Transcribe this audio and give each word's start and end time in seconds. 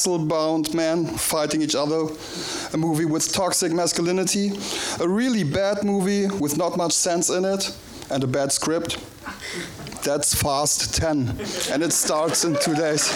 muscle 0.00 0.24
bound 0.24 0.72
men 0.72 1.04
fighting 1.04 1.60
each 1.60 1.74
other. 1.74 2.06
A 2.72 2.76
movie 2.78 3.04
with 3.04 3.30
toxic 3.34 3.70
masculinity. 3.70 4.50
A 4.98 5.06
really 5.06 5.44
bad 5.44 5.84
movie 5.84 6.26
with 6.26 6.56
not 6.56 6.78
much 6.78 6.92
sense 6.92 7.28
in 7.28 7.44
it. 7.44 7.76
And 8.10 8.24
a 8.24 8.26
bad 8.26 8.50
script. 8.50 8.96
That's 10.02 10.34
Fast 10.34 10.94
10. 10.94 11.28
And 11.70 11.82
it 11.82 11.92
starts 11.92 12.44
in 12.44 12.56
two 12.62 12.74
days. 12.74 13.12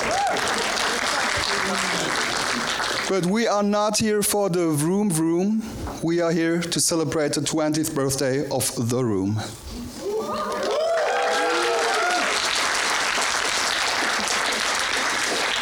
But 3.09 3.25
we 3.25 3.47
are 3.47 3.63
not 3.63 3.97
here 3.97 4.23
for 4.23 4.51
the 4.51 4.69
vroom 4.69 5.11
vroom. 5.11 5.63
We 6.03 6.21
are 6.21 6.33
here 6.33 6.61
to 6.61 6.81
celebrate 6.81 7.33
the 7.33 7.41
20th 7.41 7.95
birthday 7.95 8.47
of 8.51 8.91
The 8.91 9.03
Room. 9.03 9.41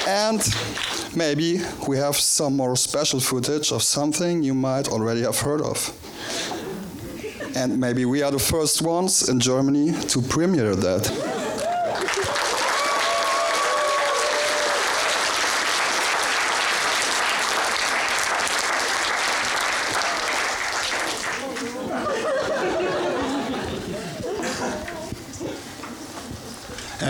And 0.08 0.42
maybe 1.16 1.60
we 1.88 1.98
have 1.98 2.16
some 2.16 2.56
more 2.56 2.76
special 2.76 3.20
footage 3.20 3.72
of 3.72 3.82
something 3.82 4.42
you 4.42 4.54
might 4.54 4.88
already 4.88 5.22
have 5.22 5.38
heard 5.38 5.60
of. 5.60 5.92
And 7.54 7.78
maybe 7.78 8.04
we 8.04 8.22
are 8.22 8.30
the 8.30 8.38
first 8.38 8.82
ones 8.82 9.28
in 9.28 9.38
Germany 9.40 9.92
to 10.08 10.22
premiere 10.22 10.74
that. 10.74 11.31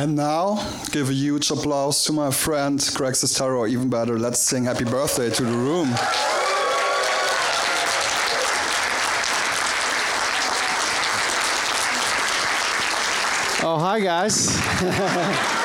And 0.02 0.16
now, 0.16 0.56
give 0.90 1.10
a 1.10 1.12
huge 1.12 1.52
applause 1.52 2.02
to 2.06 2.12
my 2.12 2.32
friend 2.32 2.76
Greg 2.92 3.12
Sestero, 3.12 3.70
even 3.70 3.88
better, 3.88 4.18
let's 4.18 4.40
sing 4.40 4.64
happy 4.64 4.82
birthday 4.82 5.30
to 5.30 5.44
the 5.44 5.52
room. 5.52 5.90
Oh, 13.64 13.78
hi, 13.78 14.00
guys. 14.00 14.58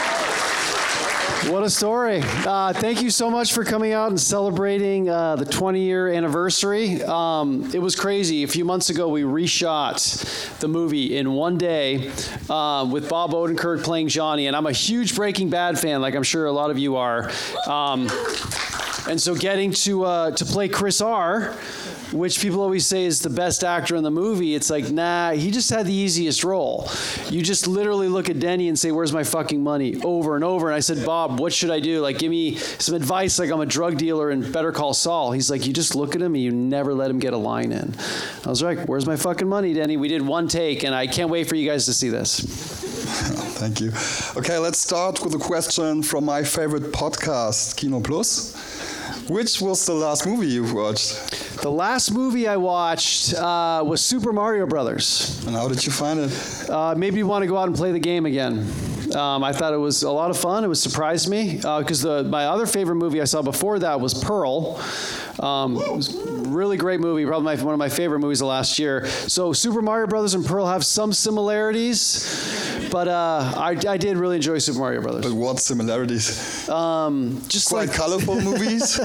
what 1.50 1.64
a 1.64 1.70
story. 1.70 2.22
Uh, 2.24 2.74
thank 2.74 3.02
you 3.02 3.10
so 3.10 3.30
much 3.30 3.54
for 3.54 3.64
coming 3.64 3.94
out 3.94 4.10
and 4.10 4.20
celebrating 4.20 5.10
uh, 5.10 5.36
the 5.38 5.46
20 5.46 5.80
year 5.80 6.10
anniversary. 6.10 7.02
Um, 7.04 7.70
it 7.74 7.80
was 7.80 7.96
crazy. 7.96 8.44
A 8.44 8.48
few 8.48 8.66
months 8.66 8.90
ago, 8.90 9.08
we 9.08 9.22
reshot 9.22 10.60
the 10.60 10.68
movie 10.68 11.18
in 11.18 11.32
one 11.32 11.58
day 11.58 12.12
uh, 12.50 12.88
with 12.92 13.08
Bob 13.08 13.32
Odenkirk 13.32 13.84
playing 13.84 14.10
Johnny. 14.10 14.48
And 14.48 14.56
I'm 14.56 14.66
a 14.66 14.74
huge 14.74 15.16
Breaking 15.16 15.50
Bad 15.50 15.80
fan, 15.80 16.02
like 16.02 16.16
I'm 16.16 16.24
sure 16.24 16.48
a 16.48 16.52
lot 16.52 16.70
of 16.70 16.78
you 16.78 16.98
are. 16.98 17.32
Um, 17.66 18.10
and 19.08 19.22
so 19.22 19.34
getting 19.34 19.72
to, 19.72 20.04
uh, 20.04 20.32
to 20.32 20.46
play 20.46 20.68
Chris 20.68 21.00
R 21.00 21.56
which 22.12 22.40
people 22.40 22.62
always 22.62 22.86
say 22.86 23.06
is 23.06 23.22
the 23.22 23.30
best 23.30 23.64
actor 23.64 23.96
in 23.96 24.04
the 24.04 24.12
movie. 24.12 24.56
It's 24.56 24.70
like, 24.70 24.90
nah, 24.92 25.32
he 25.32 25.52
just 25.52 25.70
had 25.70 25.86
the 25.86 25.94
easiest 25.94 26.44
role. 26.44 26.90
You 27.30 27.42
just 27.42 27.68
literally 27.68 28.08
look 28.08 28.30
at 28.30 28.40
Denny 28.40 28.70
and 28.70 28.78
say, 28.78 28.92
Where's 28.92 29.14
my 29.14 29.24
fucking 29.24 29.62
money? 29.62 30.02
over 30.04 30.36
and 30.36 30.44
over. 30.44 30.68
And 30.68 30.76
I 30.76 30.80
said, 30.80 31.06
Bob, 31.06 31.40
what 31.40 31.54
should 31.54 31.70
I 31.72 31.80
do? 31.80 32.02
Like, 32.02 32.18
give 32.18 32.32
me 32.32 32.56
some 32.56 32.96
advice, 32.96 33.40
like 33.40 33.52
I'm 33.52 33.60
a 33.60 33.66
drug 33.66 33.98
dealer 33.98 34.30
and 34.30 34.52
Better 34.52 34.72
Call 34.72 34.94
Saul. 34.94 35.32
He's 35.32 35.50
like, 35.52 35.66
You 35.68 35.74
just 35.74 35.96
look 35.96 36.16
at 36.16 36.22
him 36.22 36.34
and 36.36 36.44
you 36.44 36.52
never 36.52 36.94
let 36.94 37.10
him 37.12 37.20
get 37.20 37.34
a 37.34 37.38
line 37.38 37.72
in. 37.72 37.94
I 38.46 38.50
was 38.50 38.62
like, 38.62 38.88
Where's 38.88 39.06
my 39.06 39.16
fucking 39.16 39.48
money, 39.48 39.74
Denny? 39.74 39.98
We 39.98 40.08
did 40.08 40.22
one 40.22 40.48
take, 40.48 40.84
and 40.84 40.96
I 40.96 41.08
can't 41.08 41.30
wait 41.30 41.48
for 41.50 41.56
you 41.56 41.68
guys 41.70 41.86
to 41.86 41.94
see 41.94 42.10
this. 42.10 42.40
Thank 43.58 43.82
you. 43.82 43.92
Okay, 44.40 44.58
let's 44.58 44.78
start 44.80 45.24
with 45.24 45.34
a 45.34 45.40
question 45.40 46.04
from 46.04 46.26
my 46.26 46.44
favorite 46.44 46.92
podcast, 46.92 47.76
Kino 47.76 48.00
Plus. 48.00 48.54
Which 49.30 49.60
was 49.62 49.86
the 49.86 49.94
last 49.94 50.26
movie 50.26 50.48
you 50.48 50.74
watched? 50.74 51.62
The 51.62 51.70
last 51.70 52.12
movie 52.12 52.48
I 52.48 52.56
watched 52.56 53.34
uh, 53.34 53.84
was 53.86 54.00
Super 54.02 54.32
Mario 54.32 54.66
Brothers. 54.66 55.44
And 55.46 55.54
how 55.54 55.68
did 55.68 55.86
you 55.86 55.92
find 55.92 56.20
it? 56.22 56.70
Uh, 56.70 56.96
made 56.96 57.14
me 57.14 57.24
want 57.24 57.44
to 57.44 57.48
go 57.48 57.58
out 57.58 57.68
and 57.68 57.76
play 57.76 57.92
the 57.92 58.00
game 58.00 58.26
again. 58.26 58.66
Um, 59.18 59.44
I 59.44 59.52
thought 59.52 59.74
it 59.74 59.78
was 59.78 60.04
a 60.04 60.12
lot 60.12 60.30
of 60.30 60.38
fun. 60.38 60.64
It 60.64 60.68
was 60.68 60.82
surprised 60.82 61.28
me 61.28 61.56
because 61.56 62.06
uh, 62.06 62.24
my 62.24 62.46
other 62.46 62.68
favorite 62.68 62.96
movie 62.96 63.20
I 63.20 63.26
saw 63.26 63.42
before 63.42 63.80
that 63.80 64.00
was 64.00 64.14
Pearl. 64.14 64.80
Um, 65.40 65.78
it 65.78 65.92
was 65.92 66.16
a 66.16 66.32
really 66.50 66.78
great 66.78 67.00
movie, 67.00 67.26
probably 67.26 67.56
my, 67.56 67.64
one 67.64 67.74
of 67.74 67.80
my 67.80 67.90
favorite 67.90 68.20
movies 68.20 68.42
of 68.42 68.48
last 68.48 68.80
year. 68.80 69.06
So 69.08 69.54
Super 69.54 69.82
Mario 69.82 70.08
Brothers 70.08 70.34
and 70.34 70.46
Pearl 70.46 70.66
have 70.66 70.84
some 70.86 71.14
similarities, 71.14 72.90
but 72.92 73.08
uh, 73.08 73.54
I, 73.56 73.78
I, 73.88 73.98
did 73.98 74.18
really 74.18 74.38
enjoy 74.38 74.58
Super 74.58 74.80
Mario 74.80 75.02
Brothers. 75.02 75.26
But 75.26 75.34
what 75.34 75.60
similarities? 75.60 76.68
Um, 76.70 77.42
just 77.48 77.70
quite 77.70 77.90
like, 77.90 77.96
colorful 77.96 78.42
movies. 78.42 78.98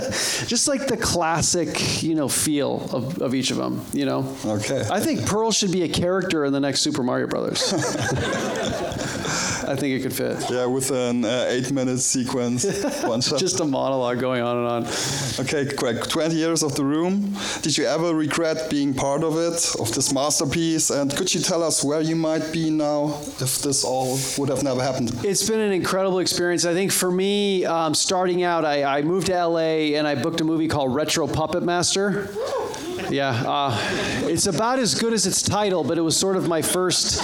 just 0.47 0.69
like 0.69 0.87
the 0.87 0.97
classic, 0.97 2.03
you 2.03 2.15
know, 2.15 2.29
feel 2.29 2.89
of, 2.93 3.21
of 3.21 3.35
each 3.35 3.51
of 3.51 3.59
them. 3.59 3.85
You 3.93 4.07
know. 4.07 4.37
Okay. 4.45 4.87
I 4.91 5.01
think 5.01 5.27
Pearl 5.27 5.53
should 5.53 5.73
be 5.73 5.83
a 5.83 5.89
character 5.89 6.45
in 6.45 6.53
the 6.53 6.61
next 6.61 6.81
Super 6.81 7.03
Mario 7.03 7.27
Brothers. 7.27 7.73
I 9.65 9.77
think 9.77 9.99
it 9.99 10.03
could 10.03 10.13
fit. 10.15 10.51
Yeah, 10.51 10.67
with 10.67 10.91
an 10.91 11.25
uh, 11.25 11.47
eight-minute 11.49 11.99
sequence, 11.99 12.65
one 13.03 13.21
shot. 13.21 13.39
Just 13.39 13.61
a 13.61 13.65
monologue 13.65 14.21
going 14.21 14.43
on 14.43 14.57
and 14.59 14.67
on. 14.67 14.93
Okay, 15.41 15.65
Greg. 15.75 16.09
20 16.09 16.35
years 16.35 16.63
of 16.63 16.75
the 16.75 16.85
room. 16.85 17.35
Did 17.63 17.77
you 17.79 17.87
ever 17.87 18.15
regret 18.15 18.69
being 18.71 18.95
part 18.95 19.23
of 19.23 19.37
it, 19.37 19.75
of 19.81 19.95
this 19.95 20.13
masterpiece? 20.13 20.91
And 20.91 21.15
could 21.15 21.33
you 21.35 21.41
tell 21.41 21.63
us 21.63 21.83
where 21.85 22.01
you 22.01 22.17
might 22.17 22.53
be 22.53 22.71
now 22.71 23.19
if 23.41 23.59
this 23.63 23.85
all 23.85 24.19
would 24.39 24.49
have 24.49 24.63
never 24.63 24.83
happened? 24.83 25.13
It's 25.25 25.49
been 25.49 25.61
an 25.61 25.73
incredible 25.73 26.19
experience. 26.19 26.65
I 26.65 26.75
think 26.75 26.93
for 26.93 27.11
me, 27.11 27.65
um, 27.65 27.95
starting 27.95 28.43
out, 28.43 28.65
I, 28.65 28.85
I 28.85 29.03
moved 29.03 29.27
to 29.29 29.47
LA 29.47 29.97
and 29.97 30.07
I 30.07 30.15
booked 30.15 30.41
a 30.41 30.45
movie 30.45 30.69
called 30.69 30.95
Retro 30.95 31.27
Puppet 31.27 31.63
Master. 31.63 32.29
Yeah, 33.13 33.45
uh, 33.47 33.79
it's 34.23 34.47
about 34.47 34.79
as 34.79 34.95
good 34.95 35.13
as 35.13 35.27
its 35.27 35.43
title, 35.43 35.85
but 35.85 35.99
it 35.99 36.01
was 36.01 36.17
sort 36.17 36.35
of 36.35 36.49
my 36.49 36.63
first 36.63 37.23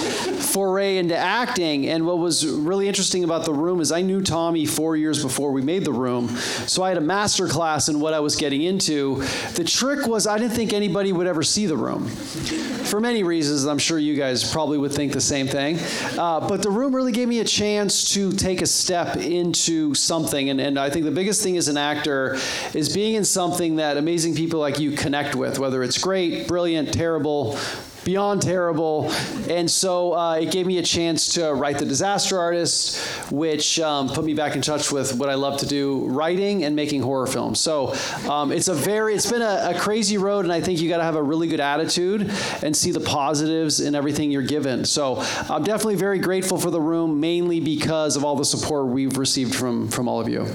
foray 0.53 0.97
into 0.97 1.17
acting. 1.17 1.87
And 1.87 2.05
what 2.05 2.19
was 2.19 2.45
really 2.45 2.87
interesting 2.87 3.23
about 3.23 3.43
The 3.43 3.53
Room 3.53 3.81
is 3.81 3.91
I 3.91 4.01
knew 4.01 4.21
Tommy 4.21 4.67
four 4.67 4.95
years 4.95 5.23
before 5.23 5.51
we 5.51 5.63
made 5.63 5.85
The 5.85 5.91
Room, 5.91 6.29
so 6.67 6.83
I 6.83 6.89
had 6.89 6.99
a 6.99 7.01
master 7.01 7.47
class 7.47 7.89
in 7.89 7.99
what 7.99 8.13
I 8.13 8.19
was 8.19 8.35
getting 8.35 8.61
into. 8.61 9.23
The 9.55 9.63
trick 9.63 10.05
was 10.05 10.27
I 10.27 10.37
didn't 10.37 10.53
think 10.53 10.73
anybody 10.73 11.11
would 11.11 11.25
ever 11.25 11.41
see 11.41 11.65
The 11.65 11.77
Room. 11.77 12.07
For 12.07 12.99
many 12.99 13.23
reasons, 13.23 13.65
I'm 13.65 13.77
sure 13.77 13.97
you 13.99 14.15
guys 14.15 14.51
probably 14.51 14.77
would 14.77 14.91
think 14.91 15.13
the 15.13 15.21
same 15.21 15.47
thing. 15.47 15.77
Uh, 16.17 16.47
but 16.47 16.61
The 16.61 16.71
Room 16.71 16.95
really 16.95 17.11
gave 17.11 17.27
me 17.27 17.39
a 17.39 17.45
chance 17.45 18.13
to 18.13 18.31
take 18.31 18.61
a 18.61 18.67
step 18.67 19.17
into 19.17 19.93
something. 19.93 20.49
And, 20.49 20.61
and 20.61 20.79
I 20.79 20.89
think 20.89 21.05
the 21.05 21.11
biggest 21.11 21.43
thing 21.43 21.57
as 21.57 21.67
an 21.67 21.77
actor 21.77 22.37
is 22.73 22.93
being 22.93 23.15
in 23.15 23.25
something 23.25 23.75
that 23.77 23.97
amazing 23.97 24.35
people 24.35 24.59
like 24.59 24.79
you 24.79 24.91
connect 24.91 25.35
with, 25.35 25.59
whether 25.59 25.78
whether 25.79 25.87
it's 25.87 25.97
great, 25.97 26.45
brilliant, 26.45 26.93
terrible, 26.93 27.57
beyond 28.03 28.41
terrible. 28.41 29.09
And 29.49 29.71
so 29.71 30.13
uh, 30.13 30.33
it 30.33 30.51
gave 30.51 30.67
me 30.67 30.77
a 30.77 30.83
chance 30.83 31.35
to 31.35 31.53
write 31.53 31.77
The 31.77 31.85
Disaster 31.85 32.37
Artist, 32.37 32.97
which 33.31 33.79
um, 33.79 34.09
put 34.09 34.25
me 34.25 34.33
back 34.33 34.57
in 34.57 34.61
touch 34.61 34.91
with 34.91 35.15
what 35.15 35.29
I 35.29 35.35
love 35.35 35.57
to 35.61 35.65
do 35.65 36.05
writing 36.07 36.65
and 36.65 36.75
making 36.75 37.01
horror 37.01 37.27
films. 37.27 37.61
So 37.61 37.95
um, 38.29 38.51
it's 38.51 38.67
a 38.67 38.73
very, 38.73 39.15
it's 39.15 39.31
been 39.31 39.41
a, 39.41 39.71
a 39.73 39.79
crazy 39.79 40.17
road, 40.17 40.43
and 40.43 40.51
I 40.51 40.59
think 40.59 40.81
you 40.81 40.89
got 40.89 40.97
to 40.97 41.03
have 41.05 41.15
a 41.15 41.23
really 41.23 41.47
good 41.47 41.61
attitude 41.61 42.29
and 42.61 42.75
see 42.75 42.91
the 42.91 42.99
positives 42.99 43.79
in 43.79 43.95
everything 43.95 44.31
you're 44.31 44.41
given. 44.41 44.83
So 44.83 45.23
I'm 45.49 45.63
definitely 45.63 45.95
very 45.95 46.19
grateful 46.19 46.57
for 46.57 46.71
the 46.71 46.81
room, 46.81 47.21
mainly 47.21 47.61
because 47.61 48.17
of 48.17 48.25
all 48.25 48.35
the 48.35 48.43
support 48.43 48.87
we've 48.87 49.17
received 49.17 49.55
from, 49.55 49.87
from 49.87 50.09
all 50.09 50.19
of 50.19 50.27
you. 50.27 50.45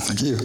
Thank 0.00 0.22
you. 0.22 0.38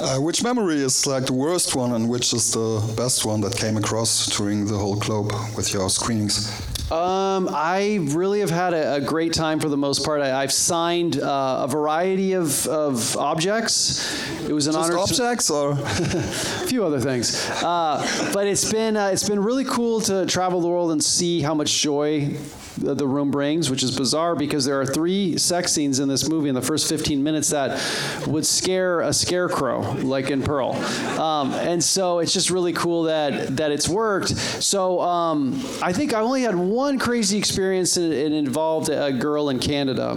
Uh, 0.00 0.20
which 0.20 0.42
memory 0.42 0.76
is 0.76 1.06
like 1.06 1.26
the 1.26 1.32
worst 1.32 1.76
one, 1.76 1.92
and 1.92 2.08
which 2.08 2.32
is 2.32 2.52
the 2.52 2.82
best 2.96 3.24
one 3.24 3.40
that 3.42 3.56
came 3.56 3.76
across 3.76 4.26
during 4.36 4.66
the 4.66 4.76
whole 4.76 4.96
globe 4.96 5.32
with 5.56 5.72
your 5.72 5.88
screenings? 5.88 6.50
Um, 6.90 7.48
I 7.50 7.98
really 8.00 8.38
have 8.40 8.50
had 8.50 8.72
a, 8.72 8.94
a, 8.94 9.00
great 9.00 9.32
time 9.32 9.58
for 9.58 9.68
the 9.68 9.76
most 9.76 10.04
part. 10.04 10.20
I, 10.20 10.40
have 10.42 10.52
signed 10.52 11.20
uh, 11.20 11.64
a 11.64 11.68
variety 11.68 12.34
of, 12.34 12.64
of 12.68 13.16
objects. 13.16 14.22
It 14.48 14.52
was 14.52 14.68
an 14.68 14.74
Just 14.74 14.92
honor. 14.92 15.00
objects, 15.00 15.50
or 15.50 15.72
a 15.80 16.22
few 16.68 16.84
other 16.84 17.00
things. 17.00 17.44
Uh, 17.60 18.30
but 18.32 18.46
it's 18.46 18.70
been 18.70 18.96
uh, 18.96 19.08
it's 19.08 19.28
been 19.28 19.42
really 19.42 19.64
cool 19.64 20.00
to 20.02 20.26
travel 20.26 20.60
the 20.60 20.68
world 20.68 20.92
and 20.92 21.02
see 21.02 21.42
how 21.42 21.54
much 21.54 21.82
joy 21.82 22.36
the 22.78 23.06
room 23.06 23.30
brings, 23.30 23.70
which 23.70 23.82
is 23.82 23.96
bizarre 23.96 24.34
because 24.34 24.64
there 24.64 24.80
are 24.80 24.86
three 24.86 25.36
sex 25.38 25.72
scenes 25.72 25.98
in 25.98 26.08
this 26.08 26.28
movie 26.28 26.48
in 26.48 26.54
the 26.54 26.62
first 26.62 26.88
15 26.88 27.22
minutes 27.22 27.50
that 27.50 27.80
would 28.26 28.46
scare 28.46 29.00
a 29.00 29.12
scarecrow, 29.12 29.80
like 30.02 30.30
in 30.30 30.42
Pearl. 30.42 30.72
Um, 31.18 31.52
and 31.52 31.82
so 31.82 32.18
it's 32.18 32.32
just 32.32 32.50
really 32.50 32.72
cool 32.72 33.04
that 33.04 33.56
that 33.56 33.70
it's 33.72 33.88
worked. 33.88 34.36
So 34.36 35.00
um, 35.00 35.54
I 35.82 35.92
think 35.92 36.14
I 36.14 36.20
only 36.20 36.42
had 36.42 36.54
one 36.54 36.98
crazy 36.98 37.38
experience, 37.38 37.96
and 37.96 38.12
it 38.12 38.32
involved 38.32 38.88
a 38.88 39.12
girl 39.12 39.48
in 39.48 39.58
Canada 39.58 40.14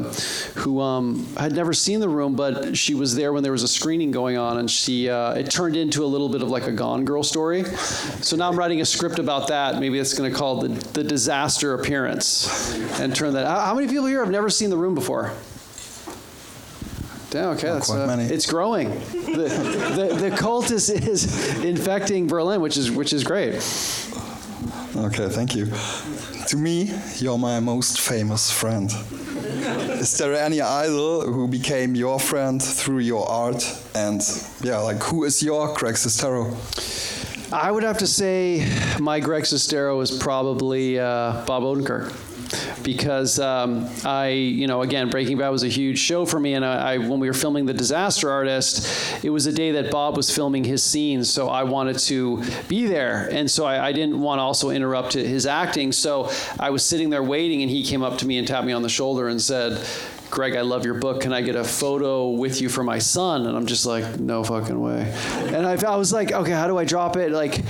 who 0.55 0.81
um, 0.81 1.25
had 1.37 1.53
never 1.53 1.73
seen 1.73 1.99
the 1.99 2.09
room, 2.09 2.35
but 2.35 2.77
she 2.77 2.93
was 2.93 3.15
there 3.15 3.33
when 3.33 3.43
there 3.43 3.51
was 3.51 3.63
a 3.63 3.67
screening 3.67 4.11
going 4.11 4.37
on, 4.37 4.57
and 4.57 4.69
she 4.69 5.09
uh, 5.09 5.33
it 5.33 5.49
turned 5.49 5.75
into 5.75 6.03
a 6.03 6.07
little 6.07 6.29
bit 6.29 6.41
of 6.41 6.49
like 6.49 6.67
a 6.67 6.71
Gone 6.71 7.05
Girl 7.05 7.23
story. 7.23 7.63
So 8.21 8.35
now 8.35 8.49
I'm 8.49 8.57
writing 8.57 8.81
a 8.81 8.85
script 8.85 9.19
about 9.19 9.47
that. 9.47 9.79
Maybe 9.79 9.99
it's 9.99 10.13
going 10.13 10.31
to 10.31 10.37
call 10.37 10.61
the 10.61 10.69
the 10.69 11.03
disaster 11.03 11.73
appearance 11.73 12.48
and 12.99 13.15
turn 13.15 13.33
that. 13.33 13.45
How 13.45 13.73
many 13.73 13.87
people 13.87 14.05
here 14.05 14.19
have 14.19 14.31
never 14.31 14.49
seen 14.49 14.69
the 14.69 14.77
room 14.77 14.95
before? 14.95 15.31
Yeah, 17.33 17.49
okay, 17.49 17.67
that's 17.67 17.87
quite 17.87 18.01
uh, 18.01 18.07
many. 18.07 18.23
it's 18.23 18.47
growing. 18.47 18.89
The, 18.89 20.09
the, 20.19 20.29
the 20.29 20.35
cult 20.35 20.71
is, 20.71 20.89
is 20.89 21.63
infecting 21.63 22.27
Berlin, 22.27 22.59
which 22.59 22.75
is 22.75 22.89
which 22.89 23.13
is 23.13 23.23
great. 23.23 23.53
Okay, 24.95 25.29
thank 25.29 25.55
you. 25.55 25.67
To 26.47 26.57
me, 26.57 26.91
you're 27.17 27.37
my 27.37 27.59
most 27.59 28.01
famous 28.01 28.49
friend. 28.49 28.91
Is 30.01 30.17
there 30.17 30.33
any 30.33 30.61
idol 30.61 31.21
who 31.21 31.47
became 31.47 31.93
your 31.93 32.19
friend 32.19 32.61
through 32.61 32.99
your 32.99 33.29
art? 33.29 33.63
And 33.93 34.21
yeah, 34.61 34.79
like 34.79 35.01
who 35.03 35.25
is 35.25 35.43
your 35.43 35.73
Greg 35.75 35.95
Sestero? 35.95 36.55
I 37.53 37.69
would 37.71 37.83
have 37.83 37.99
to 37.99 38.07
say 38.07 38.67
my 38.99 39.19
Greg 39.19 39.43
Sestero 39.43 40.01
is 40.01 40.11
probably 40.11 40.99
uh, 40.99 41.43
Bob 41.45 41.63
Odenkirk. 41.63 42.28
Because 42.83 43.39
um, 43.39 43.87
I, 44.05 44.29
you 44.29 44.67
know, 44.67 44.81
again, 44.81 45.09
Breaking 45.09 45.37
Bad 45.37 45.49
was 45.49 45.63
a 45.63 45.67
huge 45.67 45.99
show 45.99 46.25
for 46.25 46.39
me, 46.39 46.53
and 46.53 46.65
I, 46.65 46.93
I, 46.93 46.97
when 46.97 47.19
we 47.19 47.27
were 47.27 47.33
filming 47.33 47.65
The 47.65 47.73
Disaster 47.73 48.29
Artist, 48.29 49.23
it 49.23 49.29
was 49.29 49.45
a 49.45 49.51
day 49.51 49.71
that 49.71 49.91
Bob 49.91 50.17
was 50.17 50.33
filming 50.33 50.63
his 50.63 50.83
scenes, 50.83 51.29
so 51.29 51.49
I 51.49 51.63
wanted 51.63 51.99
to 51.99 52.43
be 52.67 52.85
there, 52.85 53.29
and 53.31 53.49
so 53.49 53.65
I, 53.65 53.87
I 53.87 53.91
didn't 53.91 54.19
want 54.19 54.39
to 54.39 54.43
also 54.43 54.69
interrupt 54.69 55.13
his 55.13 55.45
acting. 55.45 55.91
So 55.91 56.31
I 56.59 56.69
was 56.69 56.85
sitting 56.85 57.09
there 57.09 57.23
waiting, 57.23 57.61
and 57.61 57.69
he 57.69 57.83
came 57.83 58.03
up 58.03 58.17
to 58.19 58.27
me 58.27 58.37
and 58.37 58.47
tapped 58.47 58.65
me 58.65 58.73
on 58.73 58.81
the 58.81 58.89
shoulder 58.89 59.27
and 59.27 59.41
said, 59.41 59.85
Greg, 60.29 60.55
I 60.55 60.61
love 60.61 60.85
your 60.85 60.93
book. 60.93 61.21
Can 61.21 61.33
I 61.33 61.41
get 61.41 61.55
a 61.55 61.63
photo 61.63 62.29
with 62.29 62.61
you 62.61 62.69
for 62.69 62.83
my 62.83 62.99
son? 62.99 63.47
And 63.47 63.57
I'm 63.57 63.65
just 63.65 63.87
like, 63.87 64.19
no 64.19 64.43
fucking 64.43 64.79
way. 64.79 65.11
And 65.47 65.65
I, 65.65 65.75
I 65.91 65.95
was 65.95 66.13
like, 66.13 66.31
okay, 66.31 66.51
how 66.51 66.67
do 66.67 66.77
I 66.77 66.85
drop 66.85 67.17
it? 67.17 67.31
Like, 67.31 67.63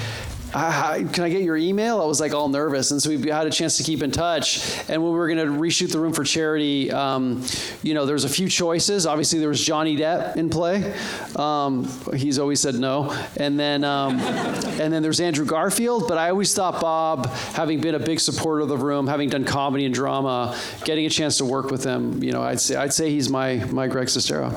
I, 0.53 1.05
can 1.11 1.23
I 1.23 1.29
get 1.29 1.43
your 1.43 1.57
email? 1.57 2.01
I 2.01 2.05
was 2.05 2.19
like 2.19 2.33
all 2.33 2.49
nervous, 2.49 2.91
and 2.91 3.01
so 3.01 3.09
we 3.09 3.29
had 3.29 3.45
a 3.45 3.51
chance 3.51 3.77
to 3.77 3.83
keep 3.83 4.01
in 4.01 4.11
touch. 4.11 4.59
And 4.89 5.03
when 5.03 5.11
we 5.11 5.17
were 5.17 5.27
going 5.27 5.37
to 5.37 5.59
reshoot 5.59 5.91
the 5.91 5.99
room 5.99 6.13
for 6.13 6.23
charity, 6.23 6.91
um, 6.91 7.43
you 7.83 7.93
know, 7.93 8.05
there's 8.05 8.23
a 8.23 8.29
few 8.29 8.47
choices. 8.49 9.05
Obviously, 9.05 9.39
there 9.39 9.49
was 9.49 9.63
Johnny 9.63 9.95
Depp 9.95 10.37
in 10.37 10.49
play. 10.49 10.93
Um, 11.35 11.87
he's 12.15 12.39
always 12.39 12.59
said 12.59 12.75
no. 12.75 13.15
And 13.37 13.59
then, 13.59 13.83
um, 13.83 14.19
and 14.19 14.91
then 14.91 15.03
there's 15.03 15.19
Andrew 15.19 15.45
Garfield. 15.45 16.07
But 16.07 16.17
I 16.17 16.29
always 16.29 16.53
thought 16.53 16.81
Bob, 16.81 17.27
having 17.53 17.79
been 17.81 17.95
a 17.95 17.99
big 17.99 18.19
supporter 18.19 18.61
of 18.61 18.69
the 18.69 18.77
room, 18.77 19.07
having 19.07 19.29
done 19.29 19.45
comedy 19.45 19.85
and 19.85 19.93
drama, 19.93 20.59
getting 20.83 21.05
a 21.05 21.09
chance 21.09 21.37
to 21.37 21.45
work 21.45 21.69
with 21.69 21.83
him, 21.83 22.23
you 22.23 22.31
know, 22.31 22.41
I'd 22.41 22.59
say 22.59 22.75
I'd 22.75 22.93
say 22.93 23.11
he's 23.11 23.29
my 23.29 23.57
my 23.65 23.87
Greg 23.87 24.07
Sestero. 24.07 24.49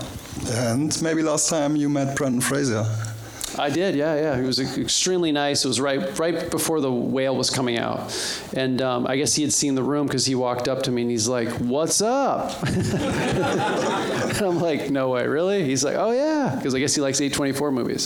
And 0.68 1.00
maybe 1.02 1.22
last 1.22 1.48
time 1.48 1.76
you 1.76 1.88
met 1.88 2.16
Brendan 2.16 2.40
Fraser. 2.40 2.86
I 3.58 3.70
did, 3.70 3.94
yeah, 3.94 4.14
yeah. 4.14 4.36
He 4.40 4.46
was 4.46 4.58
extremely 4.58 5.32
nice. 5.32 5.64
It 5.64 5.68
was 5.68 5.80
right, 5.80 6.18
right 6.18 6.50
before 6.50 6.80
the 6.80 6.92
whale 6.92 7.36
was 7.36 7.50
coming 7.50 7.78
out, 7.78 8.12
and 8.54 8.80
um, 8.80 9.06
I 9.06 9.16
guess 9.16 9.34
he 9.34 9.42
had 9.42 9.52
seen 9.52 9.74
the 9.74 9.82
room 9.82 10.06
because 10.06 10.26
he 10.26 10.34
walked 10.34 10.68
up 10.68 10.82
to 10.84 10.90
me 10.90 11.02
and 11.02 11.10
he's 11.10 11.28
like, 11.28 11.48
"What's 11.58 12.00
up?" 12.00 12.62
and 12.66 14.42
I'm 14.42 14.58
like, 14.60 14.90
"No 14.90 15.10
way, 15.10 15.26
really?" 15.26 15.64
He's 15.64 15.84
like, 15.84 15.96
"Oh 15.96 16.10
yeah," 16.12 16.54
because 16.56 16.74
I 16.74 16.78
guess 16.78 16.94
he 16.94 17.00
likes 17.00 17.20
A24 17.20 17.72
movies. 17.72 18.02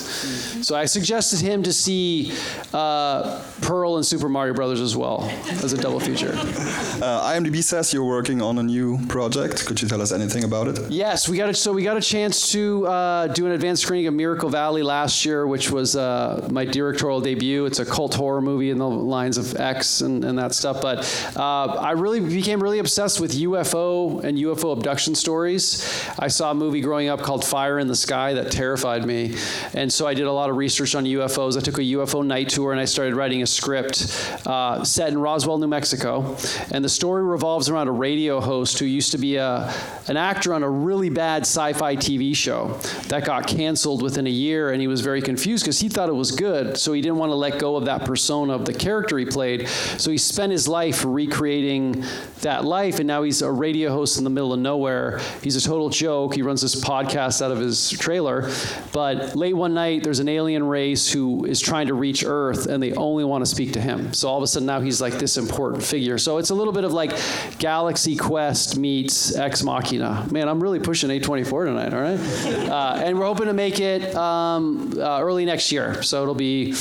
So 0.66 0.74
I 0.74 0.86
suggested 0.86 1.40
him 1.40 1.62
to 1.62 1.72
see 1.72 2.32
uh, 2.72 3.42
Pearl 3.62 3.96
and 3.96 4.04
Super 4.06 4.28
Mario 4.28 4.54
Brothers 4.54 4.80
as 4.80 4.96
well 4.96 5.30
as 5.62 5.72
a 5.72 5.78
double 5.78 6.00
feature. 6.00 6.32
Uh, 6.32 7.30
IMDb 7.32 7.62
says 7.62 7.92
you're 7.92 8.04
working 8.04 8.42
on 8.42 8.58
a 8.58 8.62
new 8.62 8.98
project. 9.06 9.66
Could 9.66 9.80
you 9.82 9.88
tell 9.88 10.00
us 10.02 10.12
anything 10.12 10.44
about 10.44 10.68
it? 10.68 10.90
Yes, 10.90 11.28
we 11.28 11.36
got 11.36 11.50
it. 11.50 11.54
so 11.56 11.72
we 11.72 11.82
got 11.82 11.96
a 11.96 12.00
chance 12.00 12.52
to 12.52 12.86
uh, 12.86 13.26
do 13.28 13.46
an 13.46 13.52
advanced 13.52 13.82
screening 13.82 14.06
of 14.06 14.14
Miracle 14.14 14.48
Valley 14.48 14.82
last 14.82 15.24
year 15.24 15.35
which 15.44 15.70
was 15.70 15.96
uh, 15.96 16.46
my 16.52 16.64
directorial 16.64 17.20
debut. 17.20 17.66
It's 17.66 17.80
a 17.80 17.84
cult 17.84 18.14
horror 18.14 18.40
movie 18.40 18.70
in 18.70 18.78
the 18.78 18.88
lines 18.88 19.38
of 19.38 19.56
X 19.56 20.00
and, 20.02 20.24
and 20.24 20.38
that 20.38 20.54
stuff. 20.54 20.80
But 20.80 20.98
uh, 21.36 21.66
I 21.66 21.92
really 21.92 22.20
became 22.20 22.62
really 22.62 22.78
obsessed 22.78 23.20
with 23.20 23.32
UFO 23.32 24.22
and 24.22 24.38
UFO 24.38 24.72
abduction 24.72 25.14
stories. 25.16 25.82
I 26.18 26.28
saw 26.28 26.52
a 26.52 26.54
movie 26.54 26.80
growing 26.80 27.08
up 27.08 27.22
called 27.22 27.44
Fire 27.44 27.78
in 27.78 27.88
the 27.88 27.96
Sky 27.96 28.34
that 28.34 28.52
terrified 28.52 29.04
me. 29.04 29.34
And 29.74 29.92
so 29.92 30.06
I 30.06 30.14
did 30.14 30.26
a 30.26 30.32
lot 30.32 30.50
of 30.50 30.56
research 30.56 30.94
on 30.94 31.04
UFOs. 31.04 31.56
I 31.56 31.60
took 31.60 31.78
a 31.78 31.82
UFO 31.82 32.24
night 32.24 32.48
tour 32.48 32.72
and 32.72 32.80
I 32.80 32.84
started 32.84 33.16
writing 33.16 33.42
a 33.42 33.46
script 33.46 34.40
uh, 34.46 34.84
set 34.84 35.08
in 35.08 35.18
Roswell, 35.18 35.58
New 35.58 35.66
Mexico. 35.66 36.36
And 36.70 36.84
the 36.84 36.88
story 36.88 37.24
revolves 37.24 37.68
around 37.68 37.88
a 37.88 37.92
radio 37.92 38.40
host 38.40 38.78
who 38.78 38.84
used 38.84 39.12
to 39.12 39.18
be 39.18 39.36
a, 39.36 39.72
an 40.06 40.16
actor 40.16 40.54
on 40.54 40.62
a 40.62 40.70
really 40.70 41.10
bad 41.10 41.42
sci 41.42 41.72
fi 41.72 41.96
TV 41.96 42.34
show 42.36 42.78
that 43.08 43.24
got 43.24 43.46
canceled 43.46 44.02
within 44.02 44.26
a 44.26 44.30
year. 44.30 44.70
And 44.70 44.80
he 44.80 44.86
was 44.86 45.00
very 45.00 45.22
confused 45.26 45.64
because 45.64 45.78
he 45.78 45.88
thought 45.90 46.08
it 46.08 46.14
was 46.14 46.30
good, 46.30 46.78
so 46.78 46.92
he 46.94 47.02
didn't 47.02 47.18
want 47.18 47.30
to 47.30 47.34
let 47.34 47.58
go 47.58 47.76
of 47.76 47.84
that 47.84 48.04
persona 48.06 48.54
of 48.54 48.64
the 48.64 48.72
character 48.72 49.18
he 49.18 49.26
played. 49.26 49.68
So 49.68 50.10
he 50.10 50.16
spent 50.16 50.52
his 50.52 50.66
life 50.66 51.04
recreating 51.04 52.04
that 52.40 52.64
life, 52.64 52.98
and 52.98 53.06
now 53.06 53.24
he's 53.24 53.42
a 53.42 53.50
radio 53.50 53.90
host 53.90 54.16
in 54.16 54.24
the 54.24 54.30
middle 54.30 54.52
of 54.52 54.60
nowhere. 54.60 55.20
He's 55.42 55.56
a 55.56 55.60
total 55.60 55.90
joke. 55.90 56.34
He 56.34 56.42
runs 56.42 56.62
this 56.62 56.76
podcast 56.82 57.42
out 57.42 57.50
of 57.50 57.58
his 57.58 57.90
trailer. 57.90 58.50
But 58.92 59.36
late 59.36 59.54
one 59.54 59.74
night, 59.74 60.04
there's 60.04 60.20
an 60.20 60.28
alien 60.28 60.64
race 60.64 61.10
who 61.10 61.44
is 61.44 61.60
trying 61.60 61.88
to 61.88 61.94
reach 61.94 62.24
Earth, 62.24 62.66
and 62.66 62.82
they 62.82 62.92
only 62.94 63.24
want 63.24 63.44
to 63.44 63.50
speak 63.50 63.72
to 63.72 63.80
him. 63.80 64.14
So 64.14 64.28
all 64.28 64.36
of 64.36 64.42
a 64.42 64.46
sudden, 64.46 64.66
now 64.66 64.80
he's 64.80 65.00
like 65.00 65.14
this 65.14 65.36
important 65.36 65.82
figure. 65.82 66.18
So 66.18 66.38
it's 66.38 66.50
a 66.50 66.54
little 66.54 66.72
bit 66.72 66.84
of 66.84 66.92
like 66.92 67.12
Galaxy 67.58 68.16
Quest 68.16 68.78
meets 68.78 69.34
Ex 69.34 69.62
Machina. 69.64 70.26
Man, 70.30 70.48
I'm 70.48 70.62
really 70.62 70.78
pushing 70.78 71.10
A24 71.10 71.66
tonight, 71.66 71.92
all 71.92 72.00
right? 72.00 72.70
Uh, 72.70 73.02
and 73.04 73.18
we're 73.18 73.26
hoping 73.26 73.46
to 73.46 73.52
make 73.52 73.80
it 73.80 74.14
um, 74.14 74.94
uh, 74.96 75.15
early 75.20 75.44
next 75.44 75.72
year. 75.72 76.02
So 76.02 76.22
it'll 76.22 76.34
be, 76.34 76.74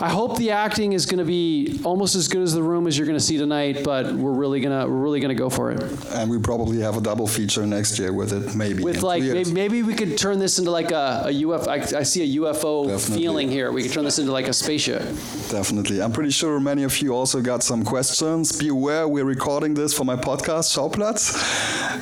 I 0.00 0.08
hope 0.08 0.36
the 0.36 0.50
acting 0.50 0.92
is 0.92 1.06
going 1.06 1.18
to 1.18 1.24
be 1.24 1.80
almost 1.84 2.14
as 2.14 2.28
good 2.28 2.42
as 2.42 2.52
the 2.52 2.62
room 2.62 2.86
as 2.86 2.96
you're 2.96 3.06
going 3.06 3.18
to 3.18 3.24
see 3.24 3.38
tonight, 3.38 3.82
but 3.84 4.12
we're 4.12 4.32
really 4.32 4.60
going 4.60 4.78
to, 4.78 4.88
we're 4.88 4.98
really 4.98 5.20
going 5.20 5.34
to 5.34 5.38
go 5.38 5.50
for 5.50 5.70
it. 5.70 5.82
And 6.10 6.30
we 6.30 6.38
probably 6.38 6.80
have 6.80 6.96
a 6.96 7.00
double 7.00 7.26
feature 7.26 7.66
next 7.66 7.98
year 7.98 8.12
with 8.12 8.32
it, 8.32 8.54
maybe. 8.54 8.82
With 8.82 9.02
like, 9.02 9.22
maybe, 9.22 9.52
maybe, 9.52 9.82
we 9.82 9.94
could 9.94 10.16
turn 10.18 10.38
this 10.38 10.58
into 10.58 10.70
like 10.70 10.90
a, 10.90 11.24
a 11.26 11.32
UFO, 11.42 11.68
I, 11.68 11.98
I 11.98 12.02
see 12.02 12.22
a 12.22 12.40
UFO 12.40 12.86
Definitely. 12.86 13.22
feeling 13.22 13.50
here. 13.50 13.72
We 13.72 13.82
could 13.82 13.92
turn 13.92 14.04
this 14.04 14.18
into 14.18 14.32
like 14.32 14.48
a 14.48 14.52
spaceship. 14.52 15.02
Definitely. 15.50 16.02
I'm 16.02 16.12
pretty 16.12 16.30
sure 16.30 16.60
many 16.60 16.82
of 16.84 17.00
you 17.00 17.14
also 17.14 17.40
got 17.40 17.62
some 17.62 17.84
questions. 17.84 18.52
Be 18.52 18.68
aware, 18.68 19.08
we're 19.08 19.24
recording 19.24 19.74
this 19.74 19.92
for 19.92 20.04
my 20.04 20.16
podcast, 20.16 20.70
Schauplatz. 20.74 21.34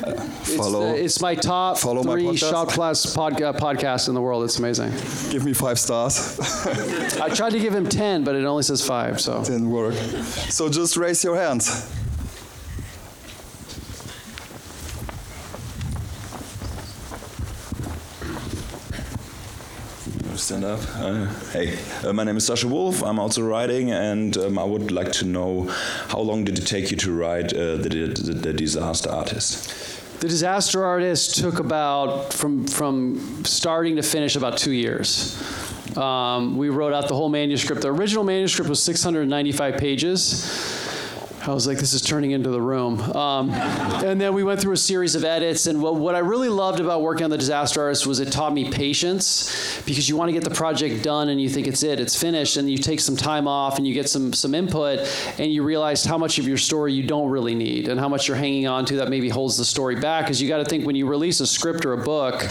Uh, 0.03 0.13
follow. 0.57 0.91
It's, 0.91 1.15
it's, 1.15 1.21
my 1.21 1.35
top 1.35 1.77
follow 1.77 2.03
three 2.03 2.25
Schauplatz 2.25 3.15
pod, 3.15 3.41
uh, 3.41 3.53
podcasts 3.53 4.07
in 4.07 4.15
the 4.15 4.21
world. 4.21 4.43
It's 4.43 4.59
amazing. 4.59 4.91
Give 5.31 5.45
me 5.45 5.53
five 5.53 5.78
stars. 5.79 6.39
I 7.19 7.29
tried 7.29 7.51
to 7.51 7.59
give 7.59 7.73
him 7.73 7.87
10, 7.87 8.23
but 8.23 8.35
it 8.35 8.45
only 8.45 8.63
says 8.63 8.85
5, 8.85 9.19
so. 9.19 9.43
Didn't 9.43 9.69
work. 9.69 9.93
So 9.93 10.69
just 10.69 10.97
raise 10.97 11.23
your 11.23 11.35
hands. 11.35 11.89
stand 20.39 20.63
up. 20.63 20.79
Uh, 20.95 21.27
hey, 21.51 21.77
uh, 22.03 22.13
my 22.13 22.23
name 22.23 22.37
is 22.37 22.45
Sasha 22.45 22.67
Wolf. 22.67 23.03
I'm 23.03 23.19
also 23.19 23.43
writing, 23.43 23.91
and 23.91 24.35
um, 24.37 24.57
I 24.57 24.63
would 24.63 24.89
like 24.91 25.11
to 25.13 25.25
know 25.25 25.67
how 26.07 26.19
long 26.21 26.43
did 26.43 26.57
it 26.57 26.65
take 26.65 26.89
you 26.91 26.97
to 26.97 27.13
write 27.13 27.53
uh, 27.53 27.75
the, 27.75 27.89
the, 27.89 28.33
the 28.33 28.53
Disaster 28.53 29.11
Artist? 29.11 29.99
The 30.21 30.27
Disaster 30.27 30.83
Artist 30.83 31.37
took 31.37 31.59
about 31.59 32.33
from 32.33 32.67
from 32.67 33.45
starting 33.45 33.95
to 33.97 34.01
finish 34.01 34.35
about 34.35 34.57
two 34.57 34.71
years. 34.71 35.37
Um, 35.99 36.57
we 36.57 36.69
wrote 36.69 36.93
out 36.93 37.07
the 37.07 37.15
whole 37.15 37.29
manuscript. 37.29 37.81
The 37.81 37.91
original 37.91 38.23
manuscript 38.23 38.69
was 38.69 38.81
695 38.81 39.77
pages. 39.77 40.89
I 41.49 41.53
was 41.53 41.65
like, 41.65 41.77
this 41.77 41.93
is 41.93 42.01
turning 42.01 42.31
into 42.31 42.49
the 42.49 42.61
room. 42.61 42.99
Um, 42.99 43.49
and 43.51 44.19
then 44.19 44.33
we 44.33 44.43
went 44.43 44.59
through 44.59 44.73
a 44.73 44.77
series 44.77 45.15
of 45.15 45.23
edits. 45.23 45.67
And 45.67 45.81
what, 45.81 45.95
what 45.95 46.13
I 46.13 46.19
really 46.19 46.49
loved 46.49 46.79
about 46.79 47.01
working 47.01 47.23
on 47.23 47.29
The 47.29 47.37
Disaster 47.37 47.81
Artist 47.81 48.05
was 48.05 48.19
it 48.19 48.31
taught 48.31 48.53
me 48.53 48.69
patience 48.69 49.81
because 49.85 50.09
you 50.09 50.17
want 50.17 50.27
to 50.29 50.33
get 50.33 50.43
the 50.43 50.53
project 50.53 51.01
done 51.01 51.29
and 51.29 51.41
you 51.41 51.49
think 51.49 51.65
it's 51.65 51.81
it, 51.81 51.99
it's 51.99 52.15
finished. 52.15 52.57
And 52.57 52.69
you 52.69 52.77
take 52.77 52.99
some 52.99 53.15
time 53.15 53.47
off 53.47 53.77
and 53.77 53.87
you 53.87 53.93
get 53.93 54.09
some, 54.09 54.33
some 54.33 54.53
input 54.53 54.99
and 55.39 55.51
you 55.51 55.63
realize 55.63 56.03
how 56.03 56.17
much 56.17 56.39
of 56.39 56.47
your 56.47 56.57
story 56.57 56.93
you 56.93 57.03
don't 57.03 57.29
really 57.29 57.55
need 57.55 57.87
and 57.87 57.99
how 57.99 58.09
much 58.09 58.27
you're 58.27 58.37
hanging 58.37 58.67
on 58.67 58.85
to 58.85 58.97
that 58.97 59.09
maybe 59.09 59.29
holds 59.29 59.57
the 59.57 59.65
story 59.65 59.95
back. 59.95 60.25
Because 60.25 60.41
you 60.41 60.47
got 60.49 60.57
to 60.57 60.65
think 60.65 60.85
when 60.85 60.95
you 60.95 61.07
release 61.07 61.39
a 61.39 61.47
script 61.47 61.85
or 61.85 61.93
a 61.93 62.03
book, 62.03 62.41